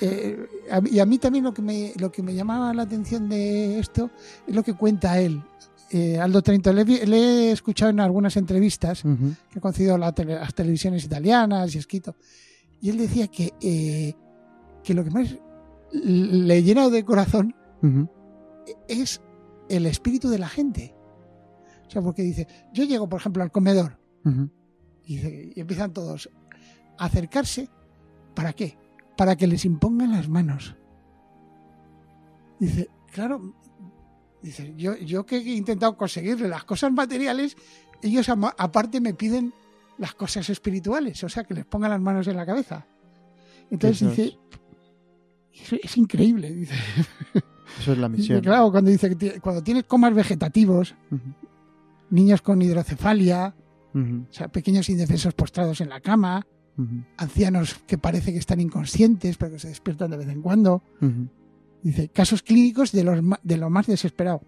Eh, 0.00 0.38
a- 0.70 0.80
y 0.88 1.00
a 1.00 1.04
mí 1.06 1.18
también 1.18 1.42
lo 1.44 1.52
que 1.52 1.62
me 1.62 1.92
lo 1.98 2.12
que 2.12 2.22
me 2.22 2.32
llamaba 2.32 2.72
la 2.72 2.82
atención 2.84 3.28
de 3.28 3.80
esto 3.80 4.08
es 4.46 4.54
lo 4.54 4.62
que 4.62 4.74
cuenta 4.74 5.18
él 5.18 5.42
eh, 5.90 6.18
Aldo 6.18 6.40
Trento, 6.42 6.72
le, 6.72 6.82
he 6.82 7.50
escuchado 7.52 7.90
en 7.90 8.00
algunas 8.00 8.36
entrevistas 8.36 9.02
que 9.02 9.58
ha 9.58 9.60
concedido 9.60 9.98
la 9.98 10.12
tele- 10.14 10.34
las 10.36 10.54
televisiones 10.54 11.04
italianas 11.04 11.74
y 11.74 11.78
escrito. 11.78 12.14
Y 12.80 12.90
él 12.90 12.98
decía 12.98 13.28
que, 13.28 13.52
eh, 13.60 14.14
que 14.82 14.94
lo 14.94 15.04
que 15.04 15.10
más 15.10 15.36
le 15.92 16.62
llena 16.62 16.88
de 16.88 17.04
corazón 17.04 17.54
es 18.88 19.20
el 19.68 19.86
espíritu 19.86 20.28
de 20.28 20.38
la 20.38 20.48
gente. 20.48 20.94
O 21.86 21.90
sea, 21.90 22.02
porque 22.02 22.22
dice, 22.22 22.46
yo 22.72 22.84
llego, 22.84 23.08
por 23.08 23.18
ejemplo, 23.20 23.42
al 23.42 23.50
comedor 23.50 23.98
Ujú. 24.24 24.48
y, 25.04 25.16
dice- 25.16 25.52
y 25.56 25.60
empiezan 25.60 25.92
todos 25.92 26.30
a 26.98 27.04
acercarse. 27.06 27.68
¿Para 28.34 28.52
qué? 28.52 28.78
Para 29.16 29.34
que 29.34 29.46
les 29.48 29.64
impongan 29.64 30.12
las 30.12 30.28
manos. 30.28 30.76
Dice, 32.60 32.88
claro, 33.12 33.54
dice, 34.42 34.74
yo, 34.76 34.96
yo 34.96 35.26
que 35.26 35.36
he 35.36 35.54
intentado 35.54 35.96
conseguirle 35.96 36.48
las 36.48 36.64
cosas 36.64 36.92
materiales, 36.92 37.56
ellos 38.02 38.28
aparte 38.28 39.00
me 39.00 39.14
piden 39.14 39.52
las 39.98 40.14
cosas 40.14 40.48
espirituales, 40.48 41.22
o 41.24 41.28
sea, 41.28 41.44
que 41.44 41.54
les 41.54 41.66
pongan 41.66 41.90
las 41.90 42.00
manos 42.00 42.26
en 42.26 42.36
la 42.36 42.46
cabeza. 42.46 42.86
Entonces 43.70 44.02
Eso 44.02 44.10
dice, 44.10 44.38
es, 45.52 45.84
es 45.84 45.96
increíble, 45.96 46.50
dice. 46.52 46.74
Eso 47.78 47.92
es 47.92 47.98
la 47.98 48.08
misión. 48.08 48.40
claro, 48.40 48.70
cuando 48.70 48.90
dice 48.90 49.14
que 49.16 49.40
cuando 49.40 49.62
tienes 49.62 49.84
comas 49.84 50.14
vegetativos, 50.14 50.94
niños 52.10 52.42
con 52.42 52.62
hidrocefalia, 52.62 53.54
o 53.94 54.32
sea, 54.32 54.48
pequeños 54.48 54.88
indefensos 54.88 55.34
postrados 55.34 55.80
en 55.80 55.88
la 55.88 56.00
cama, 56.00 56.46
ancianos 57.18 57.74
que 57.86 57.98
parece 57.98 58.32
que 58.32 58.38
están 58.38 58.58
inconscientes 58.58 59.36
pero 59.36 59.52
que 59.52 59.58
se 59.58 59.68
despiertan 59.68 60.10
de 60.10 60.16
vez 60.16 60.28
en 60.28 60.40
cuando. 60.40 60.82
Dice, 61.82 62.08
casos 62.10 62.42
clínicos 62.42 62.92
de, 62.92 63.04
los, 63.04 63.18
de 63.42 63.56
lo 63.56 63.70
más 63.70 63.86
desesperado. 63.86 64.42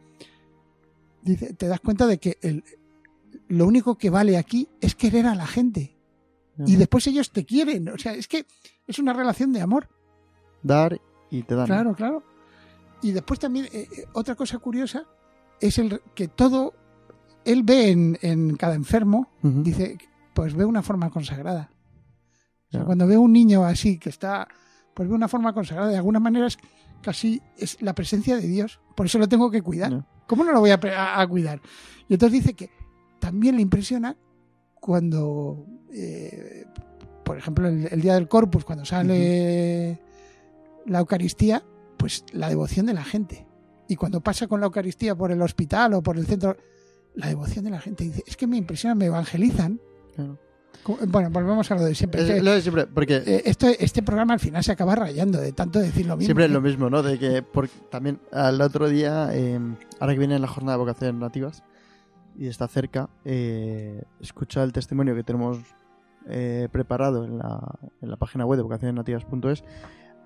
Dice, 1.22 1.54
te 1.54 1.66
das 1.68 1.80
cuenta 1.80 2.06
de 2.06 2.18
que 2.18 2.38
el, 2.42 2.64
lo 3.48 3.66
único 3.66 3.96
que 3.96 4.10
vale 4.10 4.36
aquí 4.36 4.68
es 4.80 4.94
querer 4.94 5.26
a 5.26 5.34
la 5.34 5.46
gente. 5.46 5.96
Y 6.66 6.76
después 6.76 7.06
ellos 7.06 7.30
te 7.32 7.44
quieren. 7.46 7.88
O 7.88 7.96
sea, 7.98 8.12
es 8.14 8.28
que 8.28 8.46
es 8.86 8.98
una 8.98 9.12
relación 9.14 9.52
de 9.52 9.60
amor. 9.62 9.88
Dar 10.62 11.00
y 11.30 11.42
te 11.42 11.54
dan. 11.54 11.66
Claro, 11.66 11.94
claro. 11.94 12.22
Y 13.00 13.12
después 13.12 13.40
también, 13.40 13.66
eh, 13.72 13.88
eh, 13.96 14.04
otra 14.12 14.34
cosa 14.34 14.58
curiosa 14.58 15.04
es 15.60 15.78
el 15.78 16.00
que 16.14 16.28
todo, 16.28 16.74
él 17.44 17.62
ve 17.62 17.90
en, 17.90 18.18
en 18.20 18.56
cada 18.56 18.74
enfermo, 18.74 19.28
dice, 19.42 19.96
pues 20.34 20.54
ve 20.54 20.64
una 20.64 20.82
forma 20.82 21.10
consagrada. 21.10 21.70
O 22.68 22.70
sea, 22.70 22.80
Ya. 22.80 22.86
cuando 22.86 23.06
ve 23.06 23.16
un 23.16 23.32
niño 23.32 23.64
así 23.64 23.98
que 23.98 24.10
está, 24.10 24.46
pues 24.94 25.08
ve 25.08 25.14
una 25.14 25.28
forma 25.28 25.52
consagrada. 25.54 25.90
De 25.90 25.96
alguna 25.96 26.20
manera 26.20 26.46
es 26.46 26.58
casi 27.02 27.42
es 27.58 27.80
la 27.82 27.94
presencia 27.94 28.36
de 28.36 28.46
Dios. 28.48 28.80
Por 28.96 29.06
eso 29.06 29.18
lo 29.18 29.28
tengo 29.28 29.50
que 29.50 29.60
cuidar. 29.62 30.06
¿Cómo 30.26 30.44
no 30.44 30.52
lo 30.52 30.60
voy 30.60 30.70
a, 30.70 30.80
a- 30.96 31.20
a 31.20 31.26
cuidar? 31.26 31.60
Y 32.08 32.14
entonces 32.14 32.40
dice 32.40 32.54
que 32.54 32.70
también 33.20 33.56
le 33.56 33.62
impresiona 33.62 34.16
cuando, 34.74 35.66
eh, 35.92 36.64
por 37.24 37.36
ejemplo, 37.38 37.68
el, 37.68 37.88
el 37.90 38.00
día 38.00 38.14
del 38.14 38.28
Corpus, 38.28 38.64
cuando 38.64 38.84
sale 38.84 40.00
la 40.86 40.98
Eucaristía, 41.00 41.62
pues 41.96 42.24
la 42.32 42.48
devoción 42.48 42.86
de 42.86 42.94
la 42.94 43.04
gente. 43.04 43.46
Y 43.88 43.96
cuando 43.96 44.20
pasa 44.22 44.46
con 44.48 44.60
la 44.60 44.66
Eucaristía 44.66 45.14
por 45.14 45.30
el 45.32 45.42
hospital 45.42 45.94
o 45.94 46.02
por 46.02 46.16
el 46.18 46.26
centro, 46.26 46.56
la 47.14 47.28
devoción 47.28 47.64
de 47.64 47.70
la 47.70 47.80
gente. 47.80 48.04
Dice, 48.04 48.24
es 48.26 48.36
que 48.36 48.46
me 48.46 48.56
impresiona, 48.56 48.94
me 48.94 49.06
evangelizan. 49.06 49.80
Claro. 50.14 50.38
Bueno, 51.06 51.30
volvemos 51.30 51.70
a 51.70 51.74
lo 51.76 51.84
de 51.84 51.94
siempre. 51.94 52.22
Es 52.22 52.30
que, 52.30 52.42
lo 52.42 52.52
de 52.52 52.60
siempre, 52.60 52.86
porque 52.86 53.16
eh, 53.24 53.42
esto, 53.44 53.66
este 53.66 54.02
programa 54.02 54.34
al 54.34 54.40
final 54.40 54.64
se 54.64 54.72
acaba 54.72 54.94
rayando 54.94 55.40
de 55.40 55.52
tanto 55.52 55.78
decir 55.78 56.06
lo 56.06 56.16
mismo. 56.16 56.26
siempre 56.26 56.46
es 56.46 56.50
lo 56.50 56.60
mismo, 56.60 56.90
¿no? 56.90 57.02
De 57.02 57.18
que 57.18 57.44
también 57.90 58.20
al 58.32 58.60
otro 58.60 58.88
día, 58.88 59.28
eh, 59.32 59.60
ahora 60.00 60.12
que 60.12 60.18
viene 60.18 60.38
la 60.38 60.48
jornada 60.48 60.76
de 60.76 60.84
vocaciones 60.84 61.20
nativas 61.20 61.62
y 62.36 62.48
está 62.48 62.66
cerca, 62.68 63.08
eh, 63.24 64.02
escucha 64.20 64.62
el 64.62 64.72
testimonio 64.72 65.14
que 65.14 65.22
tenemos 65.22 65.58
eh, 66.28 66.68
preparado 66.70 67.24
en 67.24 67.38
la, 67.38 67.78
en 68.00 68.10
la 68.10 68.16
página 68.16 68.46
web 68.46 68.56
de 68.56 68.62
vocacionesnativas.es 68.62 69.64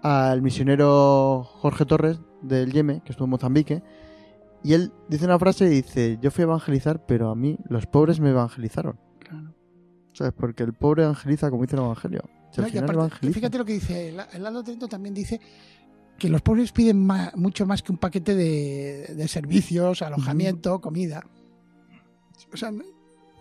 al 0.03 0.43
misionero 0.43 1.43
Jorge 1.45 1.85
Torres 1.85 2.21
del 2.43 2.73
Yeme, 2.73 3.03
que 3.05 3.13
estuvo 3.13 3.25
en 3.25 3.31
Mozambique, 3.31 3.83
y 4.63 4.75
él 4.75 4.93
dice 5.09 5.25
una 5.25 5.39
frase 5.39 5.67
y 5.67 5.69
dice, 5.69 6.19
yo 6.21 6.31
fui 6.31 6.43
a 6.43 6.47
evangelizar, 6.47 7.05
pero 7.07 7.31
a 7.31 7.35
mí 7.35 7.59
los 7.69 7.87
pobres 7.87 8.21
me 8.21 8.31
evangelizaron. 8.31 8.99
¿Sabes? 10.17 10.33
Porque 10.35 10.63
el 10.63 10.73
pobre 10.73 11.03
evangeliza 11.03 11.51
como 11.51 11.63
dice 11.63 11.77
el 11.77 11.83
Evangelio. 11.83 12.23
Si 12.53 12.61
al 12.61 12.63
No, 12.63 12.69
y 12.69 12.71
final 12.71 12.85
aparte, 12.85 12.99
evangeliza. 13.01 13.35
fíjate 13.35 13.59
lo 13.59 13.65
que 13.65 13.73
dice 13.75 14.09
el, 14.09 14.21
el 14.33 14.47
Aldo 14.47 14.63
Trento 14.65 14.89
también 14.89 15.15
dice 15.15 15.41
que 16.19 16.29
los 16.31 16.41
pobres 16.41 16.73
piden 16.73 17.07
mucho 17.35 17.67
más 17.67 17.83
que 17.83 17.93
un 17.93 17.99
paquete 17.99 18.35
de, 18.35 19.15
de 19.15 19.29
servicios, 19.29 20.01
alojamiento, 20.01 20.81
comida. 20.81 21.23
O 22.53 22.57
sea, 22.57 22.73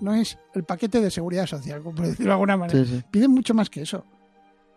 no, 0.02 0.14
es 0.14 0.38
el 0.54 0.64
paquete 0.66 1.00
de 1.00 1.10
seguridad 1.12 1.46
social, 1.46 1.82
por 1.82 1.96
decirlo 1.96 2.26
de 2.26 2.32
alguna 2.34 2.58
manera. 2.58 2.84
Sí, 2.84 2.98
sí, 2.98 3.04
Piden 3.10 3.32
mucho 3.32 3.54
más 3.54 3.70
que 3.70 3.82
eso. 3.84 4.06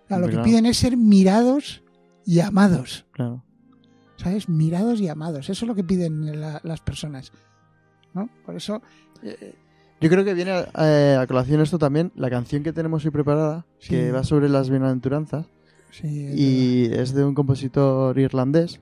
O 0.05 0.09
sea, 0.09 0.19
lo 0.19 0.28
que 0.28 0.38
piden 0.38 0.67
es 0.67 0.76
ser 0.76 0.97
mirados 0.97 1.83
y 2.25 2.40
amados. 2.40 3.07
claro. 3.12 3.43
¿Sabes? 4.17 4.49
Mirados 4.49 5.00
y 5.00 5.09
amados. 5.09 5.49
Eso 5.49 5.64
es 5.64 5.69
lo 5.69 5.75
que 5.76 5.85
piden 5.85 6.40
la- 6.40 6.61
las 6.64 6.81
personas. 6.81 7.31
¿no? 8.14 8.28
Por 8.45 8.57
eso. 8.57 8.83
eh, 9.23 9.55
Yo 10.00 10.09
creo 10.09 10.25
que 10.25 10.35
viene 10.35 10.64
eh, 10.78 11.17
a 11.21 11.26
colación 11.26 11.61
esto 11.61 11.78
también, 11.78 12.12
la 12.14 12.31
canción 12.31 12.62
que 12.62 12.73
tenemos 12.73 13.05
hoy 13.05 13.11
preparada, 13.11 13.67
Sí. 13.78 13.90
que 13.90 14.12
va 14.12 14.23
sobre 14.25 14.49
las 14.49 14.71
bienaventuranzas, 14.71 15.47
sí, 15.90 16.26
es 16.26 16.38
y 16.38 16.85
es 16.93 17.12
de 17.14 17.25
un 17.25 17.35
compositor 17.35 18.17
irlandés, 18.19 18.81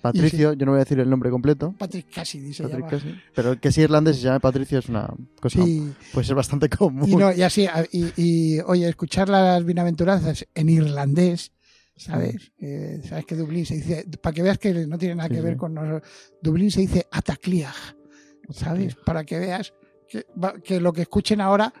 Patricio, 0.00 0.52
yo 0.52 0.66
no 0.66 0.72
voy 0.72 0.80
a 0.80 0.84
decir 0.84 0.98
el 1.00 1.08
nombre 1.08 1.30
completo. 1.30 1.74
Patrick 1.78 2.10
Cassidy 2.12 2.52
se 2.52 2.62
Patrick 2.64 2.80
llama. 2.80 2.90
Cassidy, 2.90 3.14
pero 3.34 3.58
que 3.58 3.72
sea 3.72 3.84
irlandés 3.84 4.16
se 4.16 4.22
llame 4.24 4.38
Patricio 4.40 4.78
es 4.78 4.88
una 4.90 5.08
cosa, 5.40 5.64
Sí, 5.64 5.92
puede 6.12 6.26
ser 6.26 6.36
bastante 6.36 6.68
común. 6.68 7.08
Y, 7.08 7.16
no, 7.16 7.32
y 7.32 7.40
así, 7.42 7.66
y, 7.90 8.12
y, 8.16 8.60
oye, 8.60 8.86
escuchar 8.88 9.28
las 9.30 9.64
bienaventuranzas 9.64 10.46
en 10.54 10.68
irlandés, 10.68 11.52
¿sabes? 11.96 12.52
Eh, 12.58 13.00
¿Sabes 13.08 13.24
que 13.24 13.34
Dublín 13.34 13.64
se 13.64 13.76
dice, 13.76 14.04
para 14.22 14.34
que 14.34 14.42
veas 14.42 14.58
que 14.58 14.72
no 14.86 14.98
tiene 14.98 15.14
nada 15.14 15.28
que 15.30 15.40
ver 15.40 15.56
con 15.56 15.72
nosotros, 15.72 16.02
Dublín 16.42 16.70
se 16.70 16.80
dice 16.80 17.06
Atacliag, 17.10 17.74
¿sabes? 18.50 18.94
Para 19.06 19.24
que 19.24 19.38
veas 19.38 19.72
que, 20.08 20.80
lo 20.80 20.92
que 20.92 21.02
escuchen 21.02 21.40
ahora 21.40 21.72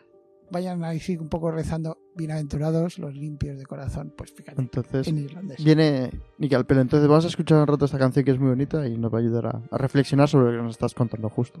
vayan 0.50 0.84
a 0.84 0.90
decir 0.90 1.20
un 1.20 1.28
poco 1.28 1.50
rezando, 1.50 1.98
bienaventurados 2.14 2.98
los 2.98 3.14
limpios 3.14 3.58
de 3.58 3.64
corazón, 3.66 4.12
pues 4.16 4.32
fíjate, 4.32 4.60
Entonces, 4.60 5.08
en 5.08 5.18
irlandés. 5.18 5.64
viene 5.64 6.10
al 6.52 6.66
pelo. 6.66 6.80
Entonces 6.80 7.08
vamos 7.08 7.24
a 7.24 7.28
escuchar 7.28 7.58
un 7.58 7.66
rato 7.66 7.84
esta 7.86 7.98
canción 7.98 8.24
que 8.24 8.30
es 8.30 8.38
muy 8.38 8.50
bonita 8.50 8.86
y 8.86 8.96
nos 8.96 9.12
va 9.12 9.18
a 9.18 9.20
ayudar 9.20 9.46
a, 9.46 9.62
a 9.70 9.78
reflexionar 9.78 10.28
sobre 10.28 10.52
lo 10.52 10.58
que 10.58 10.62
nos 10.64 10.72
estás 10.72 10.94
contando 10.94 11.28
justo. 11.28 11.60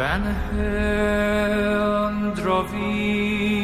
Ben 0.00 0.22
hem 0.52 2.34
drovim 2.36 3.59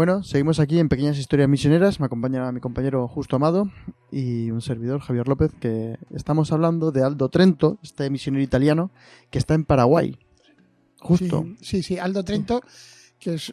Bueno, 0.00 0.22
seguimos 0.22 0.60
aquí 0.60 0.78
en 0.78 0.88
Pequeñas 0.88 1.18
Historias 1.18 1.46
Misioneras. 1.46 2.00
Me 2.00 2.06
acompaña 2.06 2.50
mi 2.52 2.60
compañero 2.60 3.06
Justo 3.06 3.36
Amado 3.36 3.70
y 4.10 4.50
un 4.50 4.62
servidor, 4.62 5.02
Javier 5.02 5.28
López, 5.28 5.52
que 5.60 5.98
estamos 6.08 6.52
hablando 6.52 6.90
de 6.90 7.02
Aldo 7.02 7.28
Trento, 7.28 7.78
este 7.82 8.08
misionero 8.08 8.42
italiano 8.42 8.90
que 9.28 9.38
está 9.38 9.52
en 9.52 9.66
Paraguay. 9.66 10.18
Justo. 11.00 11.44
Sí, 11.60 11.64
sí, 11.64 11.82
sí, 11.82 11.98
Aldo 11.98 12.24
Trento, 12.24 12.62
que 13.18 13.34
es 13.34 13.52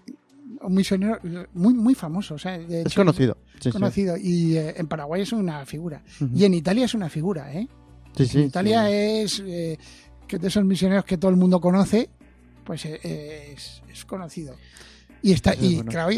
un 0.62 0.74
misionero 0.74 1.20
muy, 1.54 1.74
muy 1.74 1.96
famoso. 1.96 2.36
O 2.36 2.40
sea, 2.40 2.58
de 2.58 2.84
Es 2.84 2.96
conocido. 2.96 3.36
Sí, 3.56 3.64
sí. 3.64 3.72
conocido. 3.72 4.16
Y 4.16 4.56
eh, 4.56 4.76
en 4.78 4.88
Paraguay 4.88 5.24
es 5.24 5.34
una 5.34 5.66
figura. 5.66 6.02
Y 6.34 6.46
en 6.46 6.54
Italia 6.54 6.86
es 6.86 6.94
una 6.94 7.10
figura, 7.10 7.52
¿eh? 7.52 7.68
Sí, 8.16 8.26
sí, 8.26 8.40
En 8.40 8.46
Italia 8.46 8.90
es 8.90 9.44
eh, 9.46 9.78
que 10.26 10.40
de 10.40 10.48
esos 10.48 10.64
misioneros 10.64 11.04
que 11.04 11.18
todo 11.18 11.30
el 11.30 11.36
mundo 11.36 11.60
conoce, 11.60 12.10
pues 12.64 12.86
eh, 12.86 13.52
es, 13.52 13.82
es 13.92 14.06
conocido. 14.06 14.56
Y 15.22 15.32
está 15.34 15.52
es 15.54 15.62
y 15.64 15.76
bueno. 15.76 15.92
claro, 15.92 16.10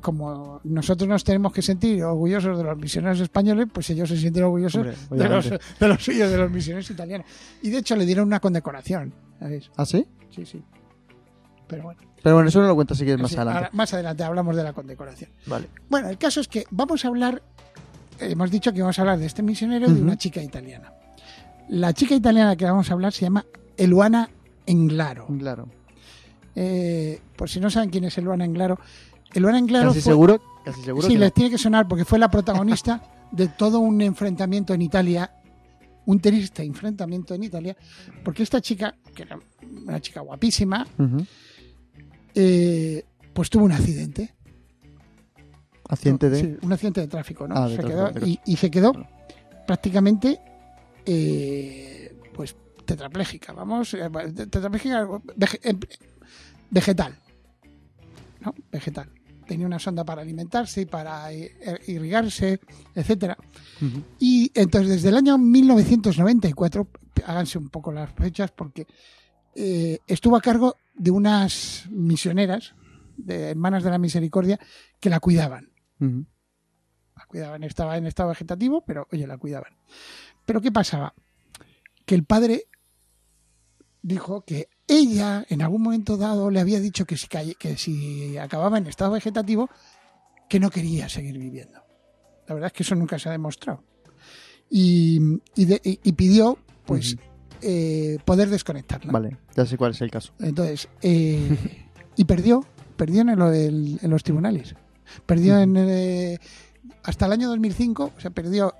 como 0.00 0.60
nosotros 0.64 1.08
nos 1.08 1.24
tenemos 1.24 1.52
que 1.52 1.62
sentir 1.62 2.02
orgullosos 2.04 2.56
de 2.58 2.64
los 2.64 2.76
misioneros 2.78 3.18
españoles, 3.20 3.66
pues 3.72 3.90
ellos 3.90 4.08
se 4.08 4.16
sienten 4.16 4.44
orgullosos 4.44 4.86
Hombre, 5.10 5.24
de, 5.24 5.28
los, 5.28 5.50
de 5.80 5.88
los 5.88 6.04
suyos, 6.04 6.30
de 6.30 6.38
los 6.38 6.50
misioneros 6.50 6.88
italianos. 6.90 7.26
Y 7.62 7.70
de 7.70 7.78
hecho 7.78 7.96
le 7.96 8.06
dieron 8.06 8.26
una 8.28 8.38
condecoración, 8.40 9.12
¿sabes? 9.40 9.70
¿Ah, 9.76 9.84
sí? 9.84 10.06
Sí, 10.30 10.46
sí. 10.46 10.62
Pero 11.66 11.82
bueno, 11.82 12.00
Pero 12.22 12.36
bueno, 12.36 12.48
eso 12.48 12.60
no 12.60 12.68
lo 12.68 12.74
cuento 12.76 12.94
si 12.94 13.02
quieres 13.04 13.20
más 13.20 13.30
sí, 13.32 13.36
adelante. 13.36 13.58
ahora- 13.58 13.70
más 13.72 13.92
adelante 13.94 14.22
hablamos 14.22 14.54
de 14.54 14.62
la 14.62 14.72
condecoración. 14.72 15.30
Vale. 15.46 15.66
Bueno, 15.88 16.08
el 16.08 16.18
caso 16.18 16.40
es 16.40 16.46
que 16.46 16.64
vamos 16.70 17.04
a 17.04 17.08
hablar, 17.08 17.42
eh, 18.20 18.28
hemos 18.30 18.50
dicho 18.52 18.72
que 18.72 18.82
vamos 18.82 18.96
a 19.00 19.02
hablar 19.02 19.18
de 19.18 19.26
este 19.26 19.42
misionero 19.42 19.90
y 19.90 19.94
de 19.94 20.00
una 20.02 20.16
chica 20.16 20.40
italiana. 20.40 20.92
La 21.68 21.92
chica 21.92 22.14
italiana 22.14 22.54
que 22.54 22.64
vamos 22.64 22.88
a 22.90 22.92
hablar 22.92 23.12
se 23.12 23.22
llama 23.22 23.44
Eluana 23.76 24.30
Englaro. 24.66 25.26
Claro. 25.38 25.66
Eh, 26.58 27.20
por 27.36 27.48
si 27.50 27.60
no 27.60 27.68
saben 27.70 27.90
quién 27.90 28.04
es 28.04 28.16
Eluana 28.18 28.44
Englaro, 28.46 28.80
Eluana 29.34 29.58
Englaro 29.58 29.88
Casi 29.90 30.00
fue- 30.00 30.12
seguro, 30.12 30.40
casi 30.64 30.82
seguro 30.82 31.06
sí, 31.06 31.12
que 31.12 31.18
les 31.18 31.28
no. 31.28 31.34
tiene 31.34 31.50
que 31.50 31.58
sonar 31.58 31.86
porque 31.86 32.04
fue 32.06 32.18
la 32.18 32.30
protagonista 32.30 33.02
de 33.30 33.48
todo 33.48 33.78
un 33.80 34.00
enfrentamiento 34.00 34.72
en 34.72 34.80
Italia, 34.82 35.30
un 36.06 36.18
triste 36.20 36.62
enfrentamiento 36.62 37.34
en 37.34 37.42
Italia, 37.44 37.76
porque 38.24 38.42
esta 38.42 38.60
chica, 38.62 38.94
que 39.14 39.24
era 39.24 39.38
una 39.86 40.00
chica 40.00 40.20
guapísima, 40.20 40.86
eh, 42.34 43.04
pues 43.32 43.50
tuvo 43.50 43.64
un 43.64 43.72
accidente. 43.72 44.32
Accidente 45.88 46.30
de... 46.30 46.40
Sí, 46.40 46.56
un 46.62 46.72
accidente 46.72 47.00
de 47.02 47.08
tráfico, 47.08 47.46
¿no? 47.46 47.54
Ah, 47.56 47.68
de 47.68 47.76
Se 47.76 47.82
tráfico, 47.82 48.20
quedó- 48.20 48.40
y 48.44 48.56
se 48.56 48.70
quedó 48.70 48.92
prácticamente 49.66 50.40
eh, 51.04 52.16
pues 52.34 52.56
tetrapléjica, 52.86 53.52
vamos, 53.52 53.92
eh, 53.94 54.08
tetrapléjica 54.50 55.06
em- 55.62 55.80
vegetal, 56.70 57.18
¿no? 58.40 58.54
Vegetal. 58.72 59.10
Tenía 59.46 59.66
una 59.66 59.78
sonda 59.78 60.04
para 60.04 60.22
alimentarse 60.22 60.82
y 60.82 60.86
para 60.86 61.32
eh, 61.32 61.52
irrigarse, 61.86 62.58
etcétera. 62.94 63.36
Y 64.18 64.50
entonces 64.54 64.90
desde 64.90 65.10
el 65.10 65.16
año 65.16 65.38
1994, 65.38 66.88
háganse 67.26 67.58
un 67.58 67.68
poco 67.68 67.92
las 67.92 68.12
fechas 68.12 68.50
porque 68.50 68.86
eh, 69.54 70.00
estuvo 70.06 70.36
a 70.36 70.40
cargo 70.40 70.76
de 70.94 71.10
unas 71.10 71.86
misioneras, 71.90 72.74
de 73.16 73.50
hermanas 73.50 73.84
de 73.84 73.90
la 73.90 73.98
misericordia, 73.98 74.58
que 74.98 75.10
la 75.10 75.20
cuidaban. 75.20 75.70
La 77.16 77.24
cuidaban, 77.26 77.62
estaba 77.62 77.96
en 77.96 78.06
estado 78.06 78.30
vegetativo, 78.30 78.84
pero 78.84 79.06
oye, 79.12 79.26
la 79.26 79.38
cuidaban. 79.38 79.72
Pero 80.44 80.60
¿qué 80.60 80.72
pasaba? 80.72 81.14
Que 82.04 82.14
el 82.14 82.24
padre 82.24 82.66
dijo 84.06 84.42
que 84.42 84.68
ella 84.86 85.44
en 85.48 85.62
algún 85.62 85.82
momento 85.82 86.16
dado 86.16 86.50
le 86.50 86.60
había 86.60 86.78
dicho 86.78 87.04
que 87.04 87.16
si, 87.16 87.26
que 87.26 87.76
si 87.76 88.38
acababa 88.38 88.78
en 88.78 88.86
estado 88.86 89.10
vegetativo, 89.12 89.68
que 90.48 90.60
no 90.60 90.70
quería 90.70 91.08
seguir 91.08 91.36
viviendo. 91.38 91.80
La 92.46 92.54
verdad 92.54 92.68
es 92.68 92.72
que 92.72 92.82
eso 92.84 92.94
nunca 92.94 93.18
se 93.18 93.28
ha 93.28 93.32
demostrado. 93.32 93.82
Y, 94.70 95.18
y 95.56 95.64
de- 95.64 95.80
y- 95.84 96.00
y 96.02 96.12
pidió, 96.12 96.58
pues, 96.84 97.16
eh, 97.62 98.18
poder 98.24 98.48
desconectarla. 98.48 99.10
Vale, 99.12 99.36
ya 99.56 99.66
sé 99.66 99.76
cuál 99.76 99.90
es 99.92 100.00
el 100.00 100.10
caso. 100.10 100.32
Entonces, 100.38 100.88
eh, 101.02 101.84
y 102.16 102.24
perdió, 102.24 102.64
perdió 102.96 103.22
en, 103.22 103.28
del- 103.50 103.98
en 104.00 104.10
los 104.10 104.22
tribunales. 104.22 104.74
Perdió 105.24 105.58
en, 105.58 105.76
eh, 105.76 106.38
hasta 107.02 107.26
el 107.26 107.32
año 107.32 107.48
2005, 107.48 108.12
o 108.16 108.20
sea, 108.20 108.30
perdió 108.30 108.72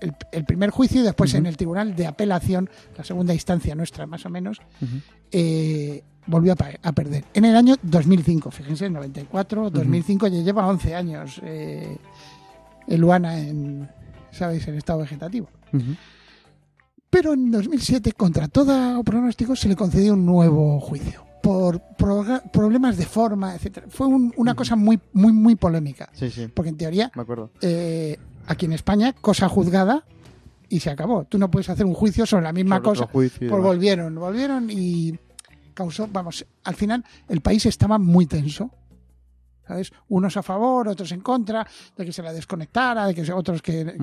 el, 0.00 0.14
el 0.32 0.44
primer 0.44 0.70
juicio 0.70 1.00
y 1.00 1.04
después 1.04 1.32
en 1.34 1.46
el 1.46 1.56
tribunal 1.56 1.94
de 1.96 2.06
apelación, 2.06 2.68
la 2.96 3.04
segunda 3.04 3.32
instancia 3.34 3.74
nuestra 3.74 4.06
más 4.06 4.24
o 4.26 4.30
menos, 4.30 4.58
eh, 5.32 6.02
volvió 6.26 6.52
a, 6.82 6.92
perder. 6.92 7.24
En 7.34 7.44
el 7.44 7.56
año 7.56 7.76
2005, 7.82 8.50
fíjense, 8.50 8.90
94, 8.90 9.70
2005, 9.70 10.26
ya 10.28 10.40
lleva 10.42 10.66
11 10.66 10.94
años 10.94 11.40
eh, 11.44 11.96
Luana 12.88 13.38
en, 13.40 13.88
¿sabéis?, 14.32 14.66
en 14.68 14.74
estado 14.76 15.00
vegetativo. 15.00 15.48
Pero 17.10 17.32
en 17.32 17.50
2007, 17.50 18.12
contra 18.12 18.48
todo 18.48 19.02
pronóstico, 19.04 19.56
se 19.56 19.68
le 19.68 19.76
concedió 19.76 20.12
un 20.14 20.26
nuevo 20.26 20.80
juicio 20.80 21.24
por 21.42 21.80
problemas 22.52 22.96
de 22.96 23.06
forma, 23.06 23.54
etcétera. 23.54 23.86
Fue 23.88 24.08
un- 24.08 24.34
una 24.36 24.54
cosa 24.56 24.74
muy, 24.74 24.98
muy, 25.12 25.32
muy 25.32 25.54
polémica, 25.54 26.08
Sí, 26.12 26.28
sí, 26.28 26.48
porque 26.48 26.70
en 26.70 26.76
teoría, 26.76 27.12
me 27.14 27.22
acuerdo. 27.22 27.50
eh, 27.62 28.18
aquí 28.46 28.66
en 28.66 28.72
España, 28.72 29.12
cosa 29.12 29.48
juzgada 29.48 30.04
y 30.68 30.80
se 30.80 30.90
acabó. 30.90 31.24
Tú 31.24 31.38
no 31.38 31.50
puedes 31.50 31.68
hacer 31.68 31.86
un 31.86 31.94
juicio 31.94 32.26
sobre 32.26 32.44
la 32.44 32.52
misma 32.52 32.76
Sobre 32.76 32.84
cosa. 32.88 33.06
juicio 33.06 33.48
Pues 33.48 33.62
volvieron, 33.62 34.14
volvieron 34.16 34.68
y 34.70 35.18
causó, 35.74 36.08
vamos, 36.10 36.44
al 36.64 36.74
final 36.74 37.04
el 37.28 37.40
país 37.40 37.66
estaba 37.66 37.98
muy 37.98 38.26
tenso. 38.26 38.70
¿Sabes? 39.66 39.90
Unos 40.08 40.36
a 40.36 40.44
favor, 40.44 40.86
otros 40.86 41.10
en 41.10 41.20
contra, 41.22 41.66
de 41.96 42.04
que 42.04 42.12
se 42.12 42.22
la 42.22 42.32
desconectara, 42.32 43.04
de 43.08 43.14
que 43.16 43.32
otros 43.32 43.60
que, 43.60 43.96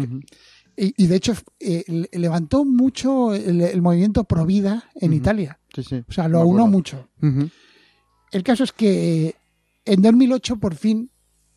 y, 0.76 0.94
y 1.04 1.08
de 1.08 1.16
hecho 1.16 1.34
eh, 1.58 1.86
le- 1.88 2.10
levantó 2.20 2.66
mucho 2.66 3.34
el, 3.34 3.62
el 3.62 3.82
movimiento 3.82 4.26
pro 4.26 4.46
vida 4.46 4.84
en. 4.96 5.14
Italia. 5.14 5.58
Sí, 5.74 5.84
sí. 5.84 6.04
O 6.06 6.12
sea, 6.12 6.28
lo 6.28 6.42
aunó 6.42 6.68
mucho. 6.68 7.08
El 8.32 8.44
caso 8.44 8.66
es 8.66 8.74
que 8.74 9.36
en 9.86 10.02
2008 10.02 10.58
por 10.58 10.76
fin 10.76 11.10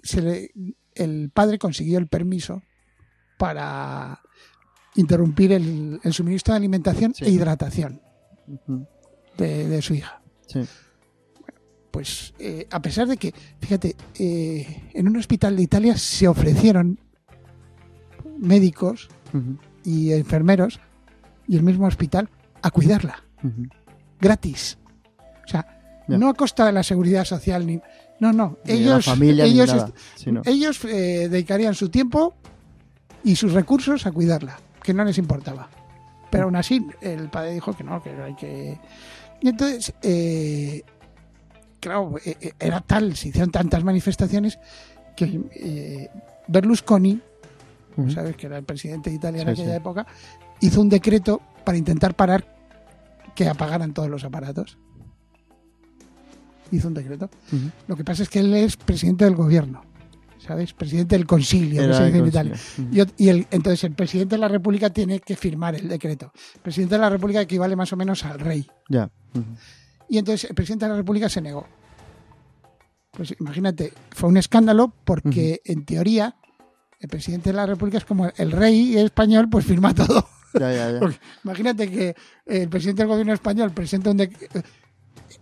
se 0.05 0.23
le- 0.23 0.51
el 0.95 1.31
padre 1.35 1.59
consiguió 1.59 1.99
el 1.99 2.07
permiso 2.07 2.63
para 3.37 4.21
interrumpir 4.95 5.53
el, 5.53 6.01
el 6.03 6.13
suministro 6.13 6.55
de 6.55 6.59
alimentación 6.59 7.15
Sí. 7.15 7.25
e 7.25 7.31
hidratación 7.31 8.01
de, 9.37 9.69
de 9.69 9.83
su 9.83 9.95
hija. 9.95 10.21
Sí. 10.47 10.61
Pues 11.91 12.35
eh, 12.39 12.67
a 12.71 12.81
pesar 12.81 13.07
de 13.09 13.17
que, 13.17 13.33
fíjate, 13.61 13.97
eh, 14.19 14.91
en 14.95 15.09
un 15.09 15.17
hospital 15.17 15.57
de 15.57 15.63
Italia 15.63 15.97
se 15.97 16.29
ofrecieron 16.29 16.99
médicos 18.39 19.09
y 19.85 20.13
enfermeros 20.13 20.81
y 21.47 21.57
el 21.57 21.63
mismo 21.63 21.87
hospital 21.87 22.29
a 22.63 22.71
cuidarla. 22.71 23.23
Gratis. 24.21 24.79
O 25.45 25.49
sea, 25.49 26.05
no 26.09 26.29
a 26.29 26.35
costa 26.35 26.67
de 26.67 26.73
la 26.73 26.83
seguridad 26.83 27.25
social 27.25 27.67
ni 27.67 27.81
no, 28.19 28.33
no, 28.33 28.57
ellos 28.65 29.07
la 29.07 29.13
familia 29.13 29.45
ellos 29.45 29.67
ni 29.69 29.75
nada. 29.79 29.89
est- 29.89 29.97
Sí, 30.17 30.33
no. 30.33 30.41
ellos 30.47 30.83
eh, 30.87 31.29
dedicarían 31.29 31.75
su 31.75 31.91
tiempo 31.91 32.35
y 33.25 33.37
sus 33.37 33.53
recursos 33.53 34.07
a 34.07 34.13
cuidarla, 34.13 34.59
que 34.83 34.95
no 34.95 35.05
les 35.05 35.19
importaba. 35.19 35.69
Pero 36.31 36.45
aún 36.45 36.57
así 36.57 36.87
el 37.01 37.29
padre 37.29 37.53
dijo 37.53 37.73
que 37.73 37.85
no, 37.85 38.03
que 38.03 38.11
hay 38.11 38.35
que 38.35 38.79
y 39.41 39.49
entonces 39.49 39.93
eh, 40.03 40.83
claro, 41.81 42.15
eh, 42.25 42.53
era 42.59 42.81
tal, 42.81 43.17
se 43.17 43.29
hicieron 43.29 43.51
tantas 43.51 43.85
manifestaciones 43.85 44.59
que 45.15 45.41
eh, 45.55 46.11
Berlusconi 46.49 47.21
Ujú. 47.97 48.11
sabes 48.11 48.37
que 48.37 48.47
era 48.47 48.59
el 48.59 48.65
presidente 48.65 49.11
de 49.11 49.17
Italia 49.17 49.43
en 49.43 49.49
aquella 49.49 49.71
sí. 49.71 49.77
época, 49.77 50.07
hizo 50.61 50.81
un 50.81 50.89
decreto 50.89 51.41
para 51.65 51.79
intentar 51.79 52.15
parar 52.15 52.55
que 53.35 53.49
apagaran 53.49 53.93
todos 53.93 54.09
los 54.09 54.25
aparatos. 54.25 54.79
Hizo 56.73 56.89
un 56.89 56.95
decreto. 56.95 57.31
Lo 57.87 57.97
que 57.97 58.03
pasa 58.03 58.25
es 58.25 58.29
que 58.29 58.41
él 58.41 58.53
es 58.55 58.77
presidente 58.77 59.25
del 59.25 59.37
gobierno, 59.37 59.83
¿sabes? 60.39 60.73
Presidente 60.73 61.17
del 61.17 61.27
concilio, 61.27 61.87
que 61.87 61.95
se 61.95 62.05
dice 62.07 62.19
en 62.19 62.27
Italia. 62.27 62.55
Y, 63.17 63.29
el, 63.29 63.47
entonces 63.51 63.85
el 63.85 63.93
presidente 63.93 64.37
de 64.37 64.41
la 64.41 64.49
República 64.49 64.91
tiene 64.91 65.21
que 65.21 65.37
firmar 65.37 65.75
el 65.75 65.89
decreto. 65.89 66.33
El 66.55 66.61
presidente 66.61 66.95
de 66.97 67.01
la 67.01 67.11
República 67.11 67.41
equivale 67.41 67.77
más 67.77 67.93
o 67.93 67.97
menos 67.97 68.25
al 68.25 68.39
rey. 68.41 68.67
Ya. 68.89 69.11
Y 70.09 70.19
entonces 70.19 70.49
el 70.49 70.55
presidente 70.55 70.85
de 70.87 70.91
la 70.93 70.97
República 70.99 71.29
se 71.29 71.41
negó. 71.41 71.67
Pues 73.13 73.35
imagínate, 73.41 73.93
fue 74.11 74.29
un 74.29 74.37
escándalo 74.37 74.93
porque 75.05 75.61
en 75.65 75.85
teoría 75.85 76.37
el 77.01 77.09
presidente 77.09 77.51
de 77.51 77.57
la 77.57 77.67
República 77.67 77.99
es 77.99 78.05
como 78.05 78.31
el 78.37 78.53
rey 78.53 78.97
español, 78.97 79.49
pues 79.51 79.65
firma 79.65 79.95
todo. 79.95 80.29
Ya, 80.55 80.73
ya, 80.73 80.91
ya. 80.93 81.01
Porque 81.01 81.19
imagínate 81.45 81.91
que 81.91 82.15
el 82.47 82.69
presidente 82.69 83.03
del 83.03 83.09
gobierno 83.09 83.35
español 83.35 83.73
presenta 83.73 84.11
un 84.11 84.19
dec- 84.19 84.65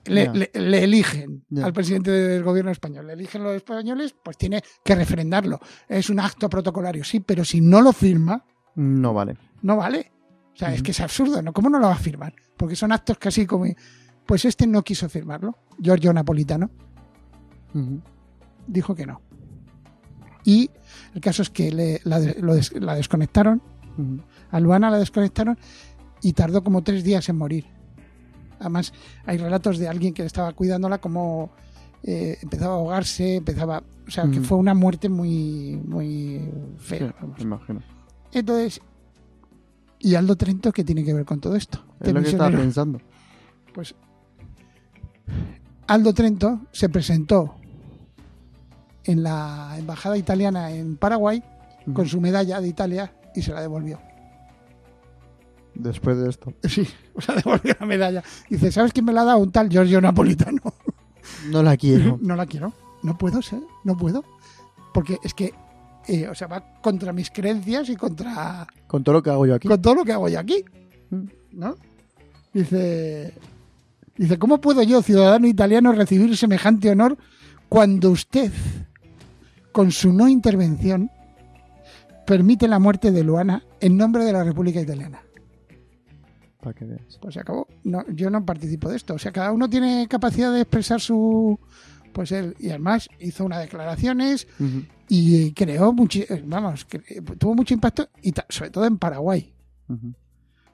le, 0.07 0.25
Ya. 0.27 0.33
le- 0.33 0.51
le 0.55 0.85
eligen 0.85 1.45
al 1.63 1.73
presidente 1.73 2.11
del 2.11 2.43
gobierno 2.43 2.71
español, 2.71 3.07
le 3.07 3.13
eligen 3.15 3.43
los 3.43 3.55
españoles, 3.55 4.15
pues 4.23 4.37
tiene 4.37 4.63
que 4.85 4.95
refrendarlo. 4.95 5.61
Es 5.89 6.11
un 6.11 6.21
acto 6.21 6.49
protocolario, 6.49 7.05
sí, 7.05 7.21
pero 7.21 7.45
si 7.45 7.61
no 7.61 7.81
lo 7.81 7.93
firma, 7.93 8.45
No 8.77 9.15
vale. 9.15 9.37
no 9.63 9.77
vale. 9.77 10.13
O 10.53 10.57
sea, 10.57 10.73
es 10.73 10.83
que 10.83 10.93
es 10.93 11.01
absurdo, 11.01 11.43
¿no? 11.43 11.53
¿Cómo 11.53 11.69
no 11.69 11.79
lo 11.81 11.87
va 11.89 11.95
a 11.95 11.99
firmar? 11.99 12.33
Porque 12.57 12.77
son 12.77 12.93
actos 12.93 13.19
casi 13.19 13.45
como... 13.47 13.65
Pues 14.27 14.45
este 14.45 14.67
no 14.67 14.83
quiso 14.83 15.09
firmarlo, 15.09 15.59
Giorgio 15.79 16.13
Napolitano, 16.13 16.71
dijo 18.67 18.95
que 18.95 19.07
no. 19.07 19.21
Y 20.45 20.71
el 21.15 21.21
caso 21.21 21.43
es 21.43 21.51
que 21.51 21.71
le- 21.73 22.01
la, 22.05 22.21
de- 22.21 22.41
lo 22.41 22.55
des- 22.55 22.73
la 22.81 22.95
desconectaron, 22.95 23.63
a 24.51 24.61
Luana 24.61 24.91
la 24.91 24.99
desconectaron 24.99 25.59
y 26.23 26.33
tardó 26.33 26.63
como 26.63 26.83
tres 26.83 27.05
días 27.05 27.29
en 27.29 27.37
morir. 27.37 27.67
Además, 28.61 28.93
hay 29.27 29.39
relatos 29.39 29.79
de 29.79 29.89
alguien 29.89 30.15
que 30.15 30.25
estaba 30.25 30.53
cuidándola 30.53 30.99
como 30.99 31.51
eh, 32.03 32.39
empezaba 32.43 32.75
a 32.75 32.77
ahogarse, 32.77 33.37
empezaba... 33.37 33.83
O 34.07 34.11
sea, 34.11 34.25
que 34.25 34.39
Ujú. 34.39 34.45
fue 34.45 34.59
una 34.59 34.75
muerte 34.75 35.09
muy, 35.09 35.81
muy 35.87 36.51
fea. 36.79 37.15
me 37.37 37.43
imagino. 37.43 37.83
Entonces, 38.33 38.81
¿y 39.99 40.15
Aldo 40.15 40.37
Trento 40.37 40.73
qué 40.73 40.85
tiene 40.85 41.05
que 41.05 41.15
ver 41.15 41.25
con 41.25 41.41
todo 41.41 41.57
esto? 41.57 41.83
Es 42.01 42.13
lo 42.13 42.21
que 42.23 42.29
estaba 42.29 42.51
pensando. 42.51 43.01
Pues 43.73 43.95
Aldo 45.87 46.13
Trento 46.13 46.61
se 46.73 46.89
presentó 46.89 47.55
en 49.05 49.23
la 49.23 49.75
embajada 49.79 50.17
italiana 50.17 50.71
en 50.71 50.97
Paraguay 50.97 51.43
con 51.93 52.07
su 52.07 52.21
medalla 52.21 52.61
de 52.61 52.69
Italia 52.69 53.15
y 53.35 53.43
se 53.43 53.53
la 53.53 53.61
devolvió. 53.61 53.99
Después 55.75 56.17
de 56.19 56.31
esto. 56.31 56.53
Sí, 56.65 56.87
o 57.15 57.21
sea, 57.21 57.35
devolvió 57.45 57.75
la 57.79 57.87
medalla. 57.87 58.23
Dice, 58.49 58.71
¿sabes 58.73 58.93
quién 58.93 59.05
me 59.07 59.13
la 59.13 59.23
ha 59.23 59.25
dado? 59.25 59.39
Un 59.39 59.51
tal 59.53 59.69
Giorgio 59.69 60.01
Napolitano. 60.01 60.61
No 61.51 61.63
la 61.63 61.75
quiero. 61.79 62.19
No 62.21 62.37
la 62.37 62.45
quiero. 62.45 62.75
No 63.03 63.17
puedo 63.17 63.41
ser, 63.41 63.61
no 63.83 63.97
puedo. 63.97 64.23
Porque 64.93 65.17
es 65.25 65.33
que, 65.33 65.55
eh, 66.07 66.29
o 66.29 66.35
sea, 66.35 66.49
va 66.49 66.63
contra 66.83 67.15
mis 67.15 67.31
creencias 67.31 67.89
y 67.89 67.97
contra 67.97 68.67
Con 68.87 69.03
todo 69.03 69.15
lo 69.15 69.23
que 69.23 69.31
hago 69.31 69.47
yo 69.47 69.55
aquí. 69.55 69.67
con 69.67 69.81
todo 69.81 69.95
lo 69.95 70.05
que 70.05 70.13
hago 70.13 70.29
yo 70.29 70.39
aquí. 70.39 70.63
Mm. 71.09 71.25
¿No? 71.53 71.77
Dice, 72.53 73.33
dice, 74.17 74.39
¿cómo 74.39 74.61
puedo 74.61 74.83
yo, 74.83 75.01
ciudadano 75.01 75.47
italiano, 75.47 75.93
recibir 75.93 76.37
semejante 76.37 76.91
honor 76.91 77.17
cuando 77.71 78.11
usted, 78.11 78.53
con 79.73 79.91
su 79.93 80.13
no 80.13 80.29
intervención, 80.29 81.11
permite 82.27 82.69
la 82.69 82.79
muerte 82.79 83.13
de 83.13 83.25
Luana 83.25 83.65
en 83.81 83.97
nombre 83.97 84.25
de 84.25 84.33
la 84.33 84.45
República 84.45 84.81
Italiana? 84.81 85.24
Para 86.65 86.75
que 86.75 86.87
veas. 86.87 87.19
Pues 87.21 87.35
se 87.35 87.41
acabó. 87.41 87.69
No, 87.85 88.03
yo 88.09 88.31
no 88.31 88.43
participo 88.45 88.89
de 88.89 88.97
esto. 88.97 89.13
O 89.15 89.19
sea, 89.19 89.33
cada 89.33 89.53
uno 89.53 89.69
tiene 89.69 90.07
capacidad 90.09 90.51
de 90.51 90.63
expresar 90.63 90.99
su... 91.01 91.61
Pues 92.15 92.33
él, 92.33 92.57
y 92.59 92.71
además 92.71 93.09
hizo 93.19 93.45
unas 93.45 93.59
declaraciones 93.61 94.47
y 95.09 95.53
creó 95.53 95.93
mucho, 95.93 96.21
vamos, 96.47 96.85
que 96.87 97.01
tuvo 97.39 97.55
mucho 97.57 97.75
impacto 97.75 98.09
y 98.23 98.33
sobre 98.49 98.71
todo 98.71 98.87
en 98.87 98.97
Paraguay. 98.99 99.53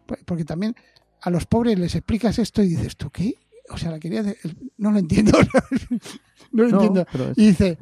Pues, 0.07 0.21
Porque 0.27 0.45
también 0.45 0.77
a 1.23 1.31
los 1.31 1.47
pobres 1.47 1.79
les 1.79 1.95
explicas 1.97 2.39
esto 2.39 2.63
y 2.63 2.69
dices, 2.69 2.97
¿tú 2.97 3.11
qué? 3.11 3.35
O 3.71 3.79
sea, 3.79 3.91
la 3.91 3.99
quería 3.99 4.23
de- 4.23 4.37
no 4.77 4.93
lo 4.93 4.99
entiendo. 4.99 5.33
no 6.53 6.63
lo 6.65 6.69
No, 6.69 6.75
entiendo. 6.83 7.07
es- 7.33 7.39
Y 7.39 7.47
dice, 7.49 7.79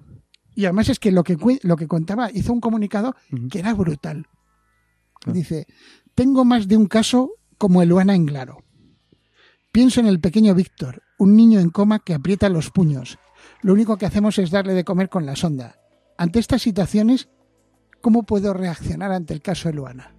y 0.54 0.64
además 0.64 0.88
es 0.88 0.98
que 0.98 1.10
lo 1.12 1.24
que, 1.24 1.36
lo 1.62 1.76
que 1.76 1.88
contaba, 1.88 2.30
hizo 2.32 2.52
un 2.52 2.60
comunicado 2.60 3.16
que 3.50 3.58
era 3.58 3.74
brutal. 3.74 4.26
Ah. 5.26 5.32
Dice, 5.32 5.66
tengo 6.14 6.44
más 6.44 6.68
de 6.68 6.76
un 6.76 6.86
caso 6.86 7.32
como 7.58 7.82
Eluana 7.82 8.14
Englaro. 8.14 8.64
Pienso 9.72 10.00
en 10.00 10.06
el 10.06 10.20
pequeño 10.20 10.54
Víctor, 10.54 11.02
un 11.18 11.36
niño 11.36 11.60
en 11.60 11.70
coma 11.70 11.98
que 11.98 12.14
aprieta 12.14 12.48
los 12.48 12.70
puños. 12.70 13.18
Lo 13.60 13.72
único 13.74 13.98
que 13.98 14.06
hacemos 14.06 14.38
es 14.38 14.50
darle 14.50 14.72
de 14.72 14.84
comer 14.84 15.08
con 15.08 15.26
la 15.26 15.36
sonda. 15.36 15.78
Ante 16.16 16.38
estas 16.38 16.62
situaciones, 16.62 17.28
¿cómo 18.00 18.22
puedo 18.22 18.54
reaccionar 18.54 19.12
ante 19.12 19.34
el 19.34 19.42
caso 19.42 19.68
de 19.68 19.74
Luana? 19.74 20.14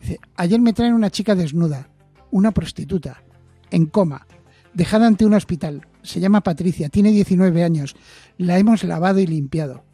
Dice, 0.00 0.18
ayer 0.36 0.60
me 0.60 0.72
traen 0.72 0.94
una 0.94 1.10
chica 1.10 1.34
desnuda, 1.34 1.90
una 2.30 2.52
prostituta, 2.52 3.22
en 3.70 3.86
coma, 3.86 4.26
dejada 4.72 5.06
ante 5.06 5.26
un 5.26 5.34
hospital. 5.34 5.86
Se 6.02 6.20
llama 6.20 6.42
Patricia, 6.42 6.88
tiene 6.88 7.10
19 7.10 7.62
años. 7.62 7.96
La 8.38 8.58
hemos 8.58 8.84
lavado 8.84 9.18
y 9.18 9.26
limpiado. 9.26 9.84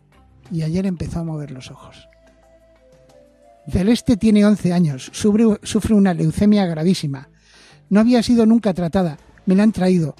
Y 0.52 0.62
ayer 0.62 0.86
empezó 0.86 1.20
a 1.20 1.24
mover 1.24 1.50
los 1.50 1.70
ojos. 1.70 2.08
Celeste 3.68 4.16
tiene 4.16 4.44
11 4.44 4.72
años, 4.72 5.10
sufre, 5.12 5.94
una 5.94 6.14
leucemia 6.14 6.66
gravísima. 6.66 7.28
No 7.90 8.00
había 8.00 8.22
sido 8.22 8.46
nunca 8.46 8.74
tratada, 8.74 9.18
me 9.44 9.54
la 9.54 9.64
han 9.64 9.72
traído, 9.72 10.14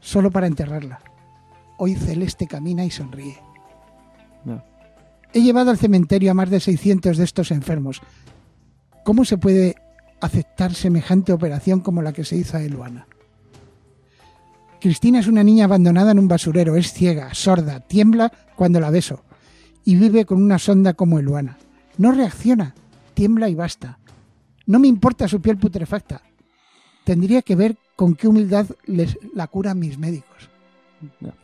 solo 0.00 0.30
para 0.30 0.46
enterrarla. 0.46 1.00
Hoy 1.78 1.94
Celeste 1.94 2.46
camina 2.46 2.84
y 2.84 2.90
sonríe. 2.90 3.38
No. 4.44 4.62
He 5.32 5.42
llevado 5.42 5.70
al 5.70 5.78
cementerio 5.78 6.30
a 6.30 6.34
más 6.34 6.50
de 6.50 6.60
600 6.60 7.16
de 7.16 7.24
estos 7.24 7.50
enfermos. 7.50 8.00
¿Cómo 9.04 9.24
se 9.24 9.38
puede 9.38 9.74
aceptar 10.20 10.74
semejante 10.74 11.32
operación 11.32 11.80
como 11.80 12.02
la 12.02 12.12
que 12.12 12.24
se 12.24 12.36
hizo 12.36 12.56
a 12.56 12.62
Eluana? 12.62 13.06
Cristina 14.80 15.20
es 15.20 15.28
una 15.28 15.44
niña 15.44 15.64
abandonada 15.64 16.10
en 16.10 16.18
un 16.18 16.28
basurero, 16.28 16.76
es 16.76 16.92
ciega, 16.92 17.34
sorda, 17.34 17.80
tiembla 17.80 18.32
cuando 18.56 18.80
la 18.80 18.90
beso 18.90 19.24
y 19.84 19.96
vive 19.96 20.24
con 20.24 20.42
una 20.42 20.58
sonda 20.58 20.94
como 20.94 21.18
Eluana. 21.18 21.56
No 21.98 22.12
reacciona, 22.12 22.74
tiembla 23.14 23.48
y 23.48 23.54
basta. 23.54 23.98
No 24.66 24.78
me 24.78 24.88
importa 24.88 25.28
su 25.28 25.40
piel 25.40 25.58
putrefacta. 25.58 26.22
Tendría 27.04 27.42
que 27.42 27.56
ver 27.56 27.76
con 27.96 28.14
qué 28.14 28.28
humildad 28.28 28.66
les 28.86 29.18
la 29.34 29.46
curan 29.48 29.78
mis 29.78 29.98
médicos. 29.98 30.48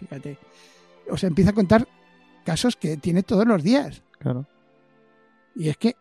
Fíjate. 0.00 0.38
O 1.10 1.16
sea, 1.16 1.28
empieza 1.28 1.50
a 1.50 1.54
contar 1.54 1.88
casos 2.44 2.76
que 2.76 2.96
tiene 2.96 3.22
todos 3.22 3.46
los 3.46 3.62
días. 3.62 4.02
Claro. 4.18 4.46
Y 5.56 5.68
es 5.68 5.76
que, 5.76 5.96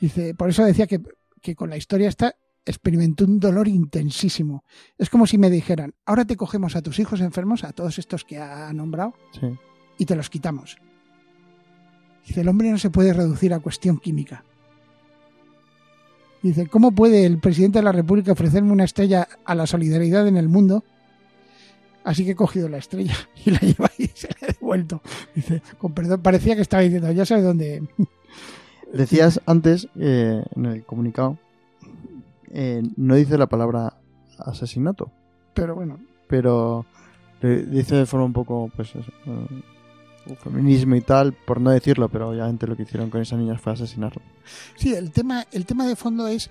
dice, 0.00 0.34
por 0.34 0.50
eso 0.50 0.64
decía 0.64 0.86
que, 0.86 1.00
que 1.42 1.56
con 1.56 1.70
la 1.70 1.76
historia 1.76 2.08
esta 2.08 2.34
experimentó 2.64 3.24
un 3.24 3.40
dolor 3.40 3.66
intensísimo. 3.66 4.62
Es 4.98 5.10
como 5.10 5.26
si 5.26 5.38
me 5.38 5.50
dijeran, 5.50 5.94
ahora 6.06 6.24
te 6.24 6.36
cogemos 6.36 6.76
a 6.76 6.82
tus 6.82 6.98
hijos 7.00 7.20
enfermos, 7.20 7.64
a 7.64 7.72
todos 7.72 7.98
estos 7.98 8.24
que 8.24 8.38
ha 8.38 8.72
nombrado, 8.72 9.14
Sí. 9.40 9.48
y 9.98 10.04
te 10.04 10.14
los 10.14 10.30
quitamos. 10.30 10.76
Dice, 12.26 12.42
el 12.42 12.48
hombre 12.48 12.70
no 12.70 12.78
se 12.78 12.90
puede 12.90 13.12
reducir 13.12 13.52
a 13.54 13.60
cuestión 13.60 13.98
química. 13.98 14.44
Dice, 16.42 16.66
¿cómo 16.68 16.92
puede 16.92 17.26
el 17.26 17.38
presidente 17.38 17.78
de 17.78 17.84
la 17.84 17.92
República 17.92 18.32
ofrecerme 18.32 18.72
una 18.72 18.84
estrella 18.84 19.28
a 19.44 19.54
la 19.54 19.66
solidaridad 19.66 20.26
en 20.26 20.36
el 20.36 20.48
mundo? 20.48 20.84
Así 22.02 22.24
que 22.24 22.30
he 22.30 22.36
cogido 22.36 22.68
la 22.68 22.78
estrella 22.78 23.14
y 23.44 23.50
la 23.50 23.60
lleva 23.60 23.90
y 23.98 24.06
se 24.06 24.28
la 24.28 24.48
he 24.48 24.52
devuelto. 24.52 25.02
Dice, 25.34 25.62
con 25.78 25.92
perdón, 25.92 26.22
parecía 26.22 26.56
que 26.56 26.62
estaba 26.62 26.82
diciendo, 26.82 27.10
ya 27.12 27.26
sabes 27.26 27.44
dónde. 27.44 27.82
Decías 28.92 29.40
antes, 29.46 29.88
eh, 29.98 30.42
en 30.56 30.66
el 30.66 30.84
comunicado, 30.84 31.38
eh, 32.52 32.82
no 32.96 33.14
dice 33.14 33.38
la 33.38 33.46
palabra 33.46 33.94
asesinato, 34.38 35.12
Pero 35.54 35.74
bueno, 35.74 36.00
pero 36.26 36.86
le 37.40 37.62
dice 37.64 37.94
de 37.94 38.06
forma 38.06 38.26
un 38.26 38.32
poco, 38.32 38.70
pues 38.74 38.90
eso, 38.96 39.12
eh, 39.26 39.62
feminismo 40.42 40.96
y 40.96 41.00
tal, 41.00 41.32
por 41.32 41.60
no 41.60 41.70
decirlo, 41.70 42.08
pero 42.08 42.28
obviamente 42.30 42.66
lo 42.66 42.76
que 42.76 42.82
hicieron 42.82 43.10
con 43.10 43.20
esa 43.20 43.36
niña 43.36 43.58
fue 43.58 43.72
asesinarla. 43.72 44.22
Sí, 44.76 44.94
el 44.94 45.10
tema, 45.10 45.46
el 45.52 45.66
tema 45.66 45.86
de 45.86 45.96
fondo 45.96 46.26
es 46.28 46.50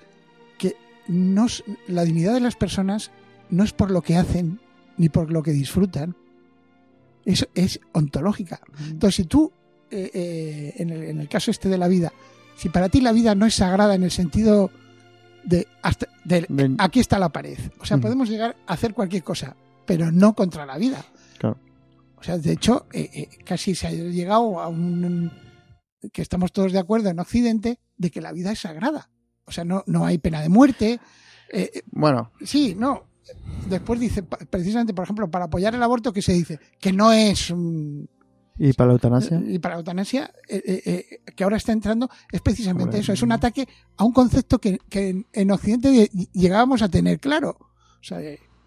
que 0.58 0.76
no 1.08 1.46
la 1.86 2.04
dignidad 2.04 2.34
de 2.34 2.40
las 2.40 2.56
personas 2.56 3.10
no 3.48 3.64
es 3.64 3.72
por 3.72 3.90
lo 3.90 4.02
que 4.02 4.16
hacen 4.16 4.60
ni 4.96 5.08
por 5.08 5.32
lo 5.32 5.42
que 5.42 5.52
disfrutan, 5.52 6.14
es, 7.24 7.48
es 7.54 7.80
ontológica. 7.92 8.60
Entonces, 8.80 9.14
si 9.14 9.24
tú, 9.24 9.50
eh, 9.90 10.10
eh, 10.12 10.74
en, 10.76 10.90
el, 10.90 11.02
en 11.04 11.20
el 11.20 11.28
caso 11.28 11.50
este 11.50 11.68
de 11.68 11.78
la 11.78 11.88
vida, 11.88 12.12
si 12.56 12.68
para 12.68 12.88
ti 12.88 13.00
la 13.00 13.12
vida 13.12 13.34
no 13.34 13.46
es 13.46 13.54
sagrada 13.54 13.94
en 13.94 14.02
el 14.02 14.10
sentido 14.10 14.70
de, 15.44 15.66
hasta, 15.82 16.08
de 16.24 16.46
aquí 16.78 17.00
está 17.00 17.18
la 17.18 17.30
pared, 17.30 17.58
o 17.78 17.86
sea, 17.86 17.96
podemos 17.98 18.28
llegar 18.28 18.56
a 18.66 18.74
hacer 18.74 18.92
cualquier 18.92 19.22
cosa, 19.22 19.56
pero 19.86 20.12
no 20.12 20.34
contra 20.34 20.66
la 20.66 20.76
vida. 20.76 21.02
Claro. 21.38 21.56
O 22.20 22.22
sea, 22.22 22.36
de 22.38 22.52
hecho, 22.52 22.86
eh, 22.92 23.08
eh, 23.14 23.28
casi 23.44 23.74
se 23.74 23.86
ha 23.86 23.90
llegado 23.92 24.60
a 24.60 24.68
un 24.68 25.30
que 26.12 26.22
estamos 26.22 26.52
todos 26.52 26.72
de 26.72 26.78
acuerdo 26.78 27.08
en 27.10 27.18
Occidente 27.18 27.78
de 27.96 28.10
que 28.10 28.20
la 28.20 28.32
vida 28.32 28.52
es 28.52 28.60
sagrada. 28.60 29.10
O 29.46 29.52
sea, 29.52 29.64
no, 29.64 29.82
no 29.86 30.04
hay 30.06 30.18
pena 30.18 30.40
de 30.40 30.48
muerte. 30.48 31.00
Eh, 31.52 31.70
eh, 31.74 31.82
Bueno, 31.90 32.30
sí, 32.44 32.74
no. 32.78 33.04
Después 33.68 34.00
dice, 34.00 34.22
precisamente, 34.22 34.92
por 34.94 35.04
ejemplo, 35.04 35.30
para 35.30 35.44
apoyar 35.46 35.74
el 35.74 35.82
aborto, 35.82 36.12
que 36.12 36.22
se 36.22 36.32
dice 36.32 36.58
que 36.80 36.92
no 36.92 37.12
es 37.12 37.52
¿y 38.58 38.72
para 38.72 38.88
la 38.88 38.92
eutanasia? 38.94 39.40
y 39.46 39.58
para 39.58 39.74
la 39.74 39.80
eutanasia, 39.80 40.32
eh, 40.48 40.62
eh, 40.66 40.82
eh, 41.24 41.32
que 41.34 41.44
ahora 41.44 41.56
está 41.56 41.72
entrando, 41.72 42.10
es 42.32 42.40
precisamente 42.40 42.84
Hombre, 42.84 43.00
eso, 43.00 43.12
es 43.12 43.22
un 43.22 43.32
ataque 43.32 43.68
a 43.96 44.04
un 44.04 44.12
concepto 44.12 44.58
que, 44.58 44.78
que 44.88 45.08
en, 45.10 45.26
en 45.32 45.50
Occidente 45.50 45.90
lle- 45.92 46.28
llegábamos 46.32 46.82
a 46.82 46.88
tener 46.88 47.20
claro. 47.20 47.56
O 47.60 48.02
sea, 48.02 48.18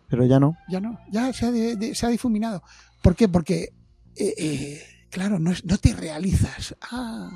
Pero 0.07 0.25
ya 0.25 0.39
no. 0.39 0.55
ya 0.69 0.79
no, 0.79 0.97
ya 1.11 1.31
se 1.33 1.45
ha, 1.47 1.51
de- 1.51 1.75
de- 1.75 1.95
se 1.95 2.05
ha 2.05 2.09
difuminado. 2.09 2.63
¿Por 3.03 3.15
qué? 3.15 3.27
Porque, 3.27 3.73
eh, 4.15 4.33
eh, 4.37 4.81
claro, 5.11 5.37
no, 5.37 5.51
te 5.77 5.93
realizas. 5.93 6.75
Ah, 6.81 7.29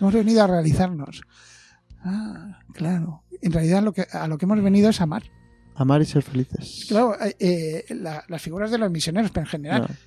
hemos 0.00 0.14
venido 0.14 0.42
a 0.42 0.46
realizarnos. 0.46 1.20
Ah, 2.02 2.58
claro. 2.72 3.22
En 3.42 3.52
realidad 3.52 3.82
lo 3.82 3.92
que, 3.92 4.06
a 4.10 4.26
lo 4.26 4.38
que 4.38 4.46
hemos 4.46 4.60
venido 4.62 4.88
es 4.88 5.00
amar. 5.00 5.22
Amar 5.76 6.00
y 6.02 6.06
ser 6.06 6.22
felices. 6.22 6.86
Claro, 6.88 7.16
eh, 7.38 7.84
la- 7.90 8.24
las 8.28 8.40
figuras 8.42 8.70
de 8.70 8.78
los 8.78 8.90
misioneros, 8.90 9.30
pero 9.30 9.44
en 9.44 9.50
general, 9.50 9.98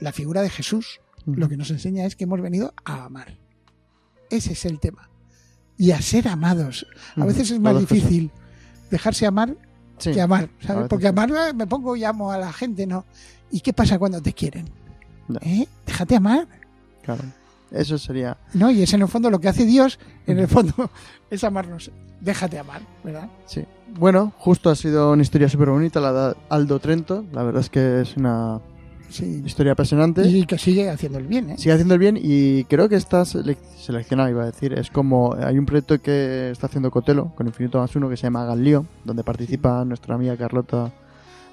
la 0.00 0.12
figura 0.12 0.42
de 0.42 0.50
Jesús 0.50 1.00
lo 1.26 1.48
que 1.48 1.56
nos 1.56 1.70
enseña 1.70 2.04
es 2.06 2.16
que 2.16 2.24
hemos 2.24 2.40
venido 2.40 2.72
a 2.84 3.04
amar. 3.04 3.38
Ese 4.30 4.54
es 4.54 4.64
el 4.64 4.80
tema. 4.80 5.10
Y 5.76 5.90
a 5.90 6.00
ser 6.00 6.28
amados. 6.28 6.86
A 7.16 7.24
veces 7.26 7.50
es 7.50 7.60
más 7.60 7.74
cosas. 7.74 7.88
difícil 7.90 8.30
dejarse 8.90 9.26
amar 9.26 9.56
Sí. 9.98 10.12
que 10.12 10.20
amar, 10.20 10.48
a 10.62 10.66
¿sabes? 10.66 10.88
Porque 10.88 11.08
amar 11.08 11.54
me 11.54 11.66
pongo 11.66 11.94
y 11.96 12.04
amo 12.04 12.32
a 12.32 12.38
la 12.38 12.52
gente, 12.52 12.86
¿no? 12.86 13.04
¿Y 13.50 13.60
qué 13.60 13.72
pasa 13.72 13.98
cuando 13.98 14.20
te 14.20 14.32
quieren? 14.32 14.68
¿Eh? 15.40 15.66
Déjate 15.86 16.16
amar. 16.16 16.46
Claro. 17.02 17.22
Eso 17.70 17.96
sería. 17.98 18.36
¿No? 18.52 18.70
Y 18.70 18.82
es 18.82 18.92
en 18.92 19.02
el 19.02 19.08
fondo 19.08 19.30
lo 19.30 19.40
que 19.40 19.48
hace 19.48 19.64
Dios, 19.64 19.98
en 20.26 20.38
el 20.38 20.48
fondo 20.48 20.90
es 21.30 21.42
amarnos. 21.44 21.90
Déjate 22.20 22.58
amar, 22.58 22.82
¿verdad? 23.02 23.28
Sí. 23.46 23.64
Bueno, 23.98 24.32
justo 24.38 24.70
ha 24.70 24.76
sido 24.76 25.12
una 25.12 25.22
historia 25.22 25.48
súper 25.48 25.70
bonita, 25.70 26.00
la 26.00 26.12
de 26.12 26.36
Aldo 26.50 26.78
Trento. 26.78 27.24
La 27.32 27.42
verdad 27.42 27.60
es 27.62 27.70
que 27.70 28.02
es 28.02 28.16
una 28.16 28.60
Sí. 29.12 29.42
historia 29.44 29.72
apasionante. 29.72 30.26
Y 30.26 30.46
que 30.46 30.56
sigue 30.58 30.88
haciendo 30.88 31.18
el 31.18 31.26
bien, 31.26 31.50
¿eh? 31.50 31.58
Sigue 31.58 31.72
haciendo 31.72 31.94
el 31.94 32.00
bien 32.00 32.18
y 32.20 32.64
creo 32.64 32.88
que 32.88 32.96
está 32.96 33.22
selec- 33.22 33.58
seleccionado, 33.76 34.30
iba 34.30 34.42
a 34.42 34.46
decir. 34.46 34.72
Es 34.72 34.90
como. 34.90 35.34
Hay 35.34 35.58
un 35.58 35.66
proyecto 35.66 36.00
que 36.00 36.50
está 36.50 36.66
haciendo 36.66 36.90
Cotelo 36.90 37.32
con 37.36 37.46
Infinito 37.46 37.78
más 37.78 37.94
uno 37.94 38.08
que 38.08 38.16
se 38.16 38.22
llama 38.24 38.44
Galío, 38.46 38.86
donde 39.04 39.22
participa 39.22 39.84
nuestra 39.84 40.14
amiga 40.14 40.36
Carlota 40.36 40.92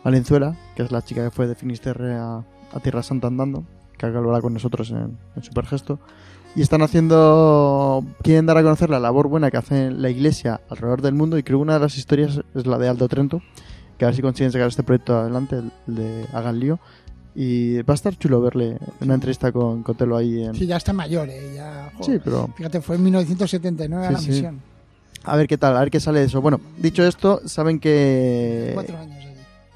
Valenzuela, 0.03 0.55
que 0.75 0.83
es 0.83 0.91
la 0.91 1.01
chica 1.03 1.23
que 1.23 1.31
fue 1.31 1.47
de 1.47 1.55
Finisterre 1.55 2.15
a, 2.15 2.37
a 2.37 2.79
Tierra 2.81 3.03
Santa 3.03 3.27
andando, 3.27 3.65
que 3.97 4.05
hablará 4.05 4.39
con 4.41 4.53
nosotros 4.53 4.89
en, 4.91 5.17
en 5.35 5.43
Supergesto. 5.43 5.99
Y 6.55 6.61
están 6.61 6.81
haciendo. 6.81 8.03
Quieren 8.23 8.45
dar 8.45 8.57
a 8.57 8.63
conocer 8.63 8.89
la 8.89 8.99
labor 8.99 9.27
buena 9.27 9.51
que 9.51 9.57
hace 9.57 9.91
la 9.91 10.09
iglesia 10.09 10.61
alrededor 10.69 11.01
del 11.01 11.13
mundo. 11.13 11.37
Y 11.37 11.43
creo 11.43 11.59
que 11.59 11.63
una 11.63 11.73
de 11.73 11.81
las 11.81 11.97
historias 11.97 12.39
es 12.55 12.65
la 12.65 12.77
de 12.77 12.87
Aldo 12.87 13.07
Trento. 13.07 13.41
que 13.99 14.05
a 14.05 14.07
ver 14.07 14.15
si 14.15 14.21
consiguen 14.21 14.51
sacar 14.51 14.67
este 14.69 14.81
proyecto 14.81 15.17
adelante, 15.17 15.57
el, 15.57 15.71
el 15.87 15.95
de 15.95 16.25
Hagan 16.33 16.59
Lío. 16.59 16.79
Y 17.35 17.81
va 17.83 17.93
a 17.93 17.95
estar 17.95 18.17
chulo 18.17 18.41
verle 18.41 18.77
una 19.01 19.13
entrevista 19.13 19.51
con 19.51 19.83
Cotelo 19.83 20.17
ahí 20.17 20.43
en... 20.43 20.55
Sí, 20.55 20.65
ya 20.65 20.77
está 20.77 20.93
mayor, 20.93 21.29
¿eh? 21.29 21.53
Ya, 21.55 21.91
joder. 21.97 22.17
Sí, 22.17 22.21
pero 22.23 22.49
Fíjate, 22.55 22.81
fue 22.81 22.95
en 22.97 23.03
1979 23.03 24.07
Sí, 24.07 24.13
la 24.13 24.19
sí. 24.19 24.29
misión. 24.29 24.61
a 25.23 25.35
ver 25.37 25.47
qué 25.47 25.57
tal, 25.57 25.77
a 25.77 25.79
ver 25.81 25.91
qué 25.91 25.99
sale 25.99 26.19
de 26.21 26.25
eso. 26.25 26.41
Bueno, 26.41 26.59
dicho 26.77 27.03
esto, 27.05 27.41
saben 27.45 27.79
que... 27.79 28.71
Cuatro 28.73 28.97
años 28.97 29.15
allí. 29.17 29.27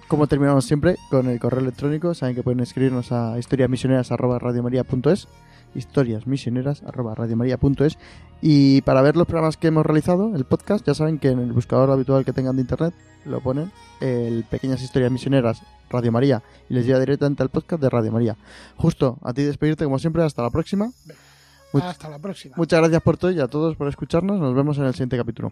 como 0.07 0.27
terminamos 0.27 0.65
siempre 0.65 0.97
con 1.09 1.27
el 1.29 1.39
correo 1.39 1.61
electrónico, 1.61 2.13
saben 2.13 2.35
que 2.35 2.43
pueden 2.43 2.59
escribirnos 2.59 3.11
a 3.11 3.37
historiasmisioneras@radiomaria.es, 3.39 5.27
historiasmisioneras@radiomaria.es 5.75 7.97
y 8.41 8.81
para 8.81 9.01
ver 9.01 9.15
los 9.15 9.25
programas 9.25 9.55
que 9.57 9.67
hemos 9.67 9.85
realizado, 9.85 10.35
el 10.35 10.43
podcast, 10.45 10.85
ya 10.85 10.93
saben 10.93 11.17
que 11.19 11.29
en 11.29 11.39
el 11.39 11.53
buscador 11.53 11.89
habitual 11.91 12.25
que 12.25 12.33
tengan 12.33 12.55
de 12.57 12.61
internet 12.63 12.93
lo 13.25 13.39
ponen 13.39 13.71
el 14.01 14.43
pequeñas 14.43 14.81
historias 14.81 15.09
misioneras 15.11 15.61
Radio 15.89 16.11
María 16.11 16.43
y 16.69 16.73
les 16.73 16.85
lleva 16.85 16.99
directamente 16.99 17.41
al 17.43 17.49
podcast 17.49 17.81
de 17.81 17.89
Radio 17.89 18.11
María. 18.11 18.35
Justo, 18.75 19.17
a 19.21 19.33
ti 19.33 19.43
despedirte 19.43 19.85
como 19.85 19.97
siempre, 19.99 20.23
hasta 20.23 20.41
la 20.41 20.49
próxima. 20.49 20.91
Much- 21.71 21.83
Hasta 21.83 22.09
la 22.09 22.19
próxima. 22.19 22.55
Muchas 22.57 22.79
gracias 22.81 23.01
por 23.01 23.17
todo 23.17 23.31
y 23.31 23.39
a 23.39 23.47
todos 23.47 23.75
por 23.77 23.87
escucharnos. 23.87 24.39
Nos 24.39 24.53
vemos 24.53 24.77
en 24.77 24.83
el 24.85 24.93
siguiente 24.93 25.17
capítulo. 25.17 25.51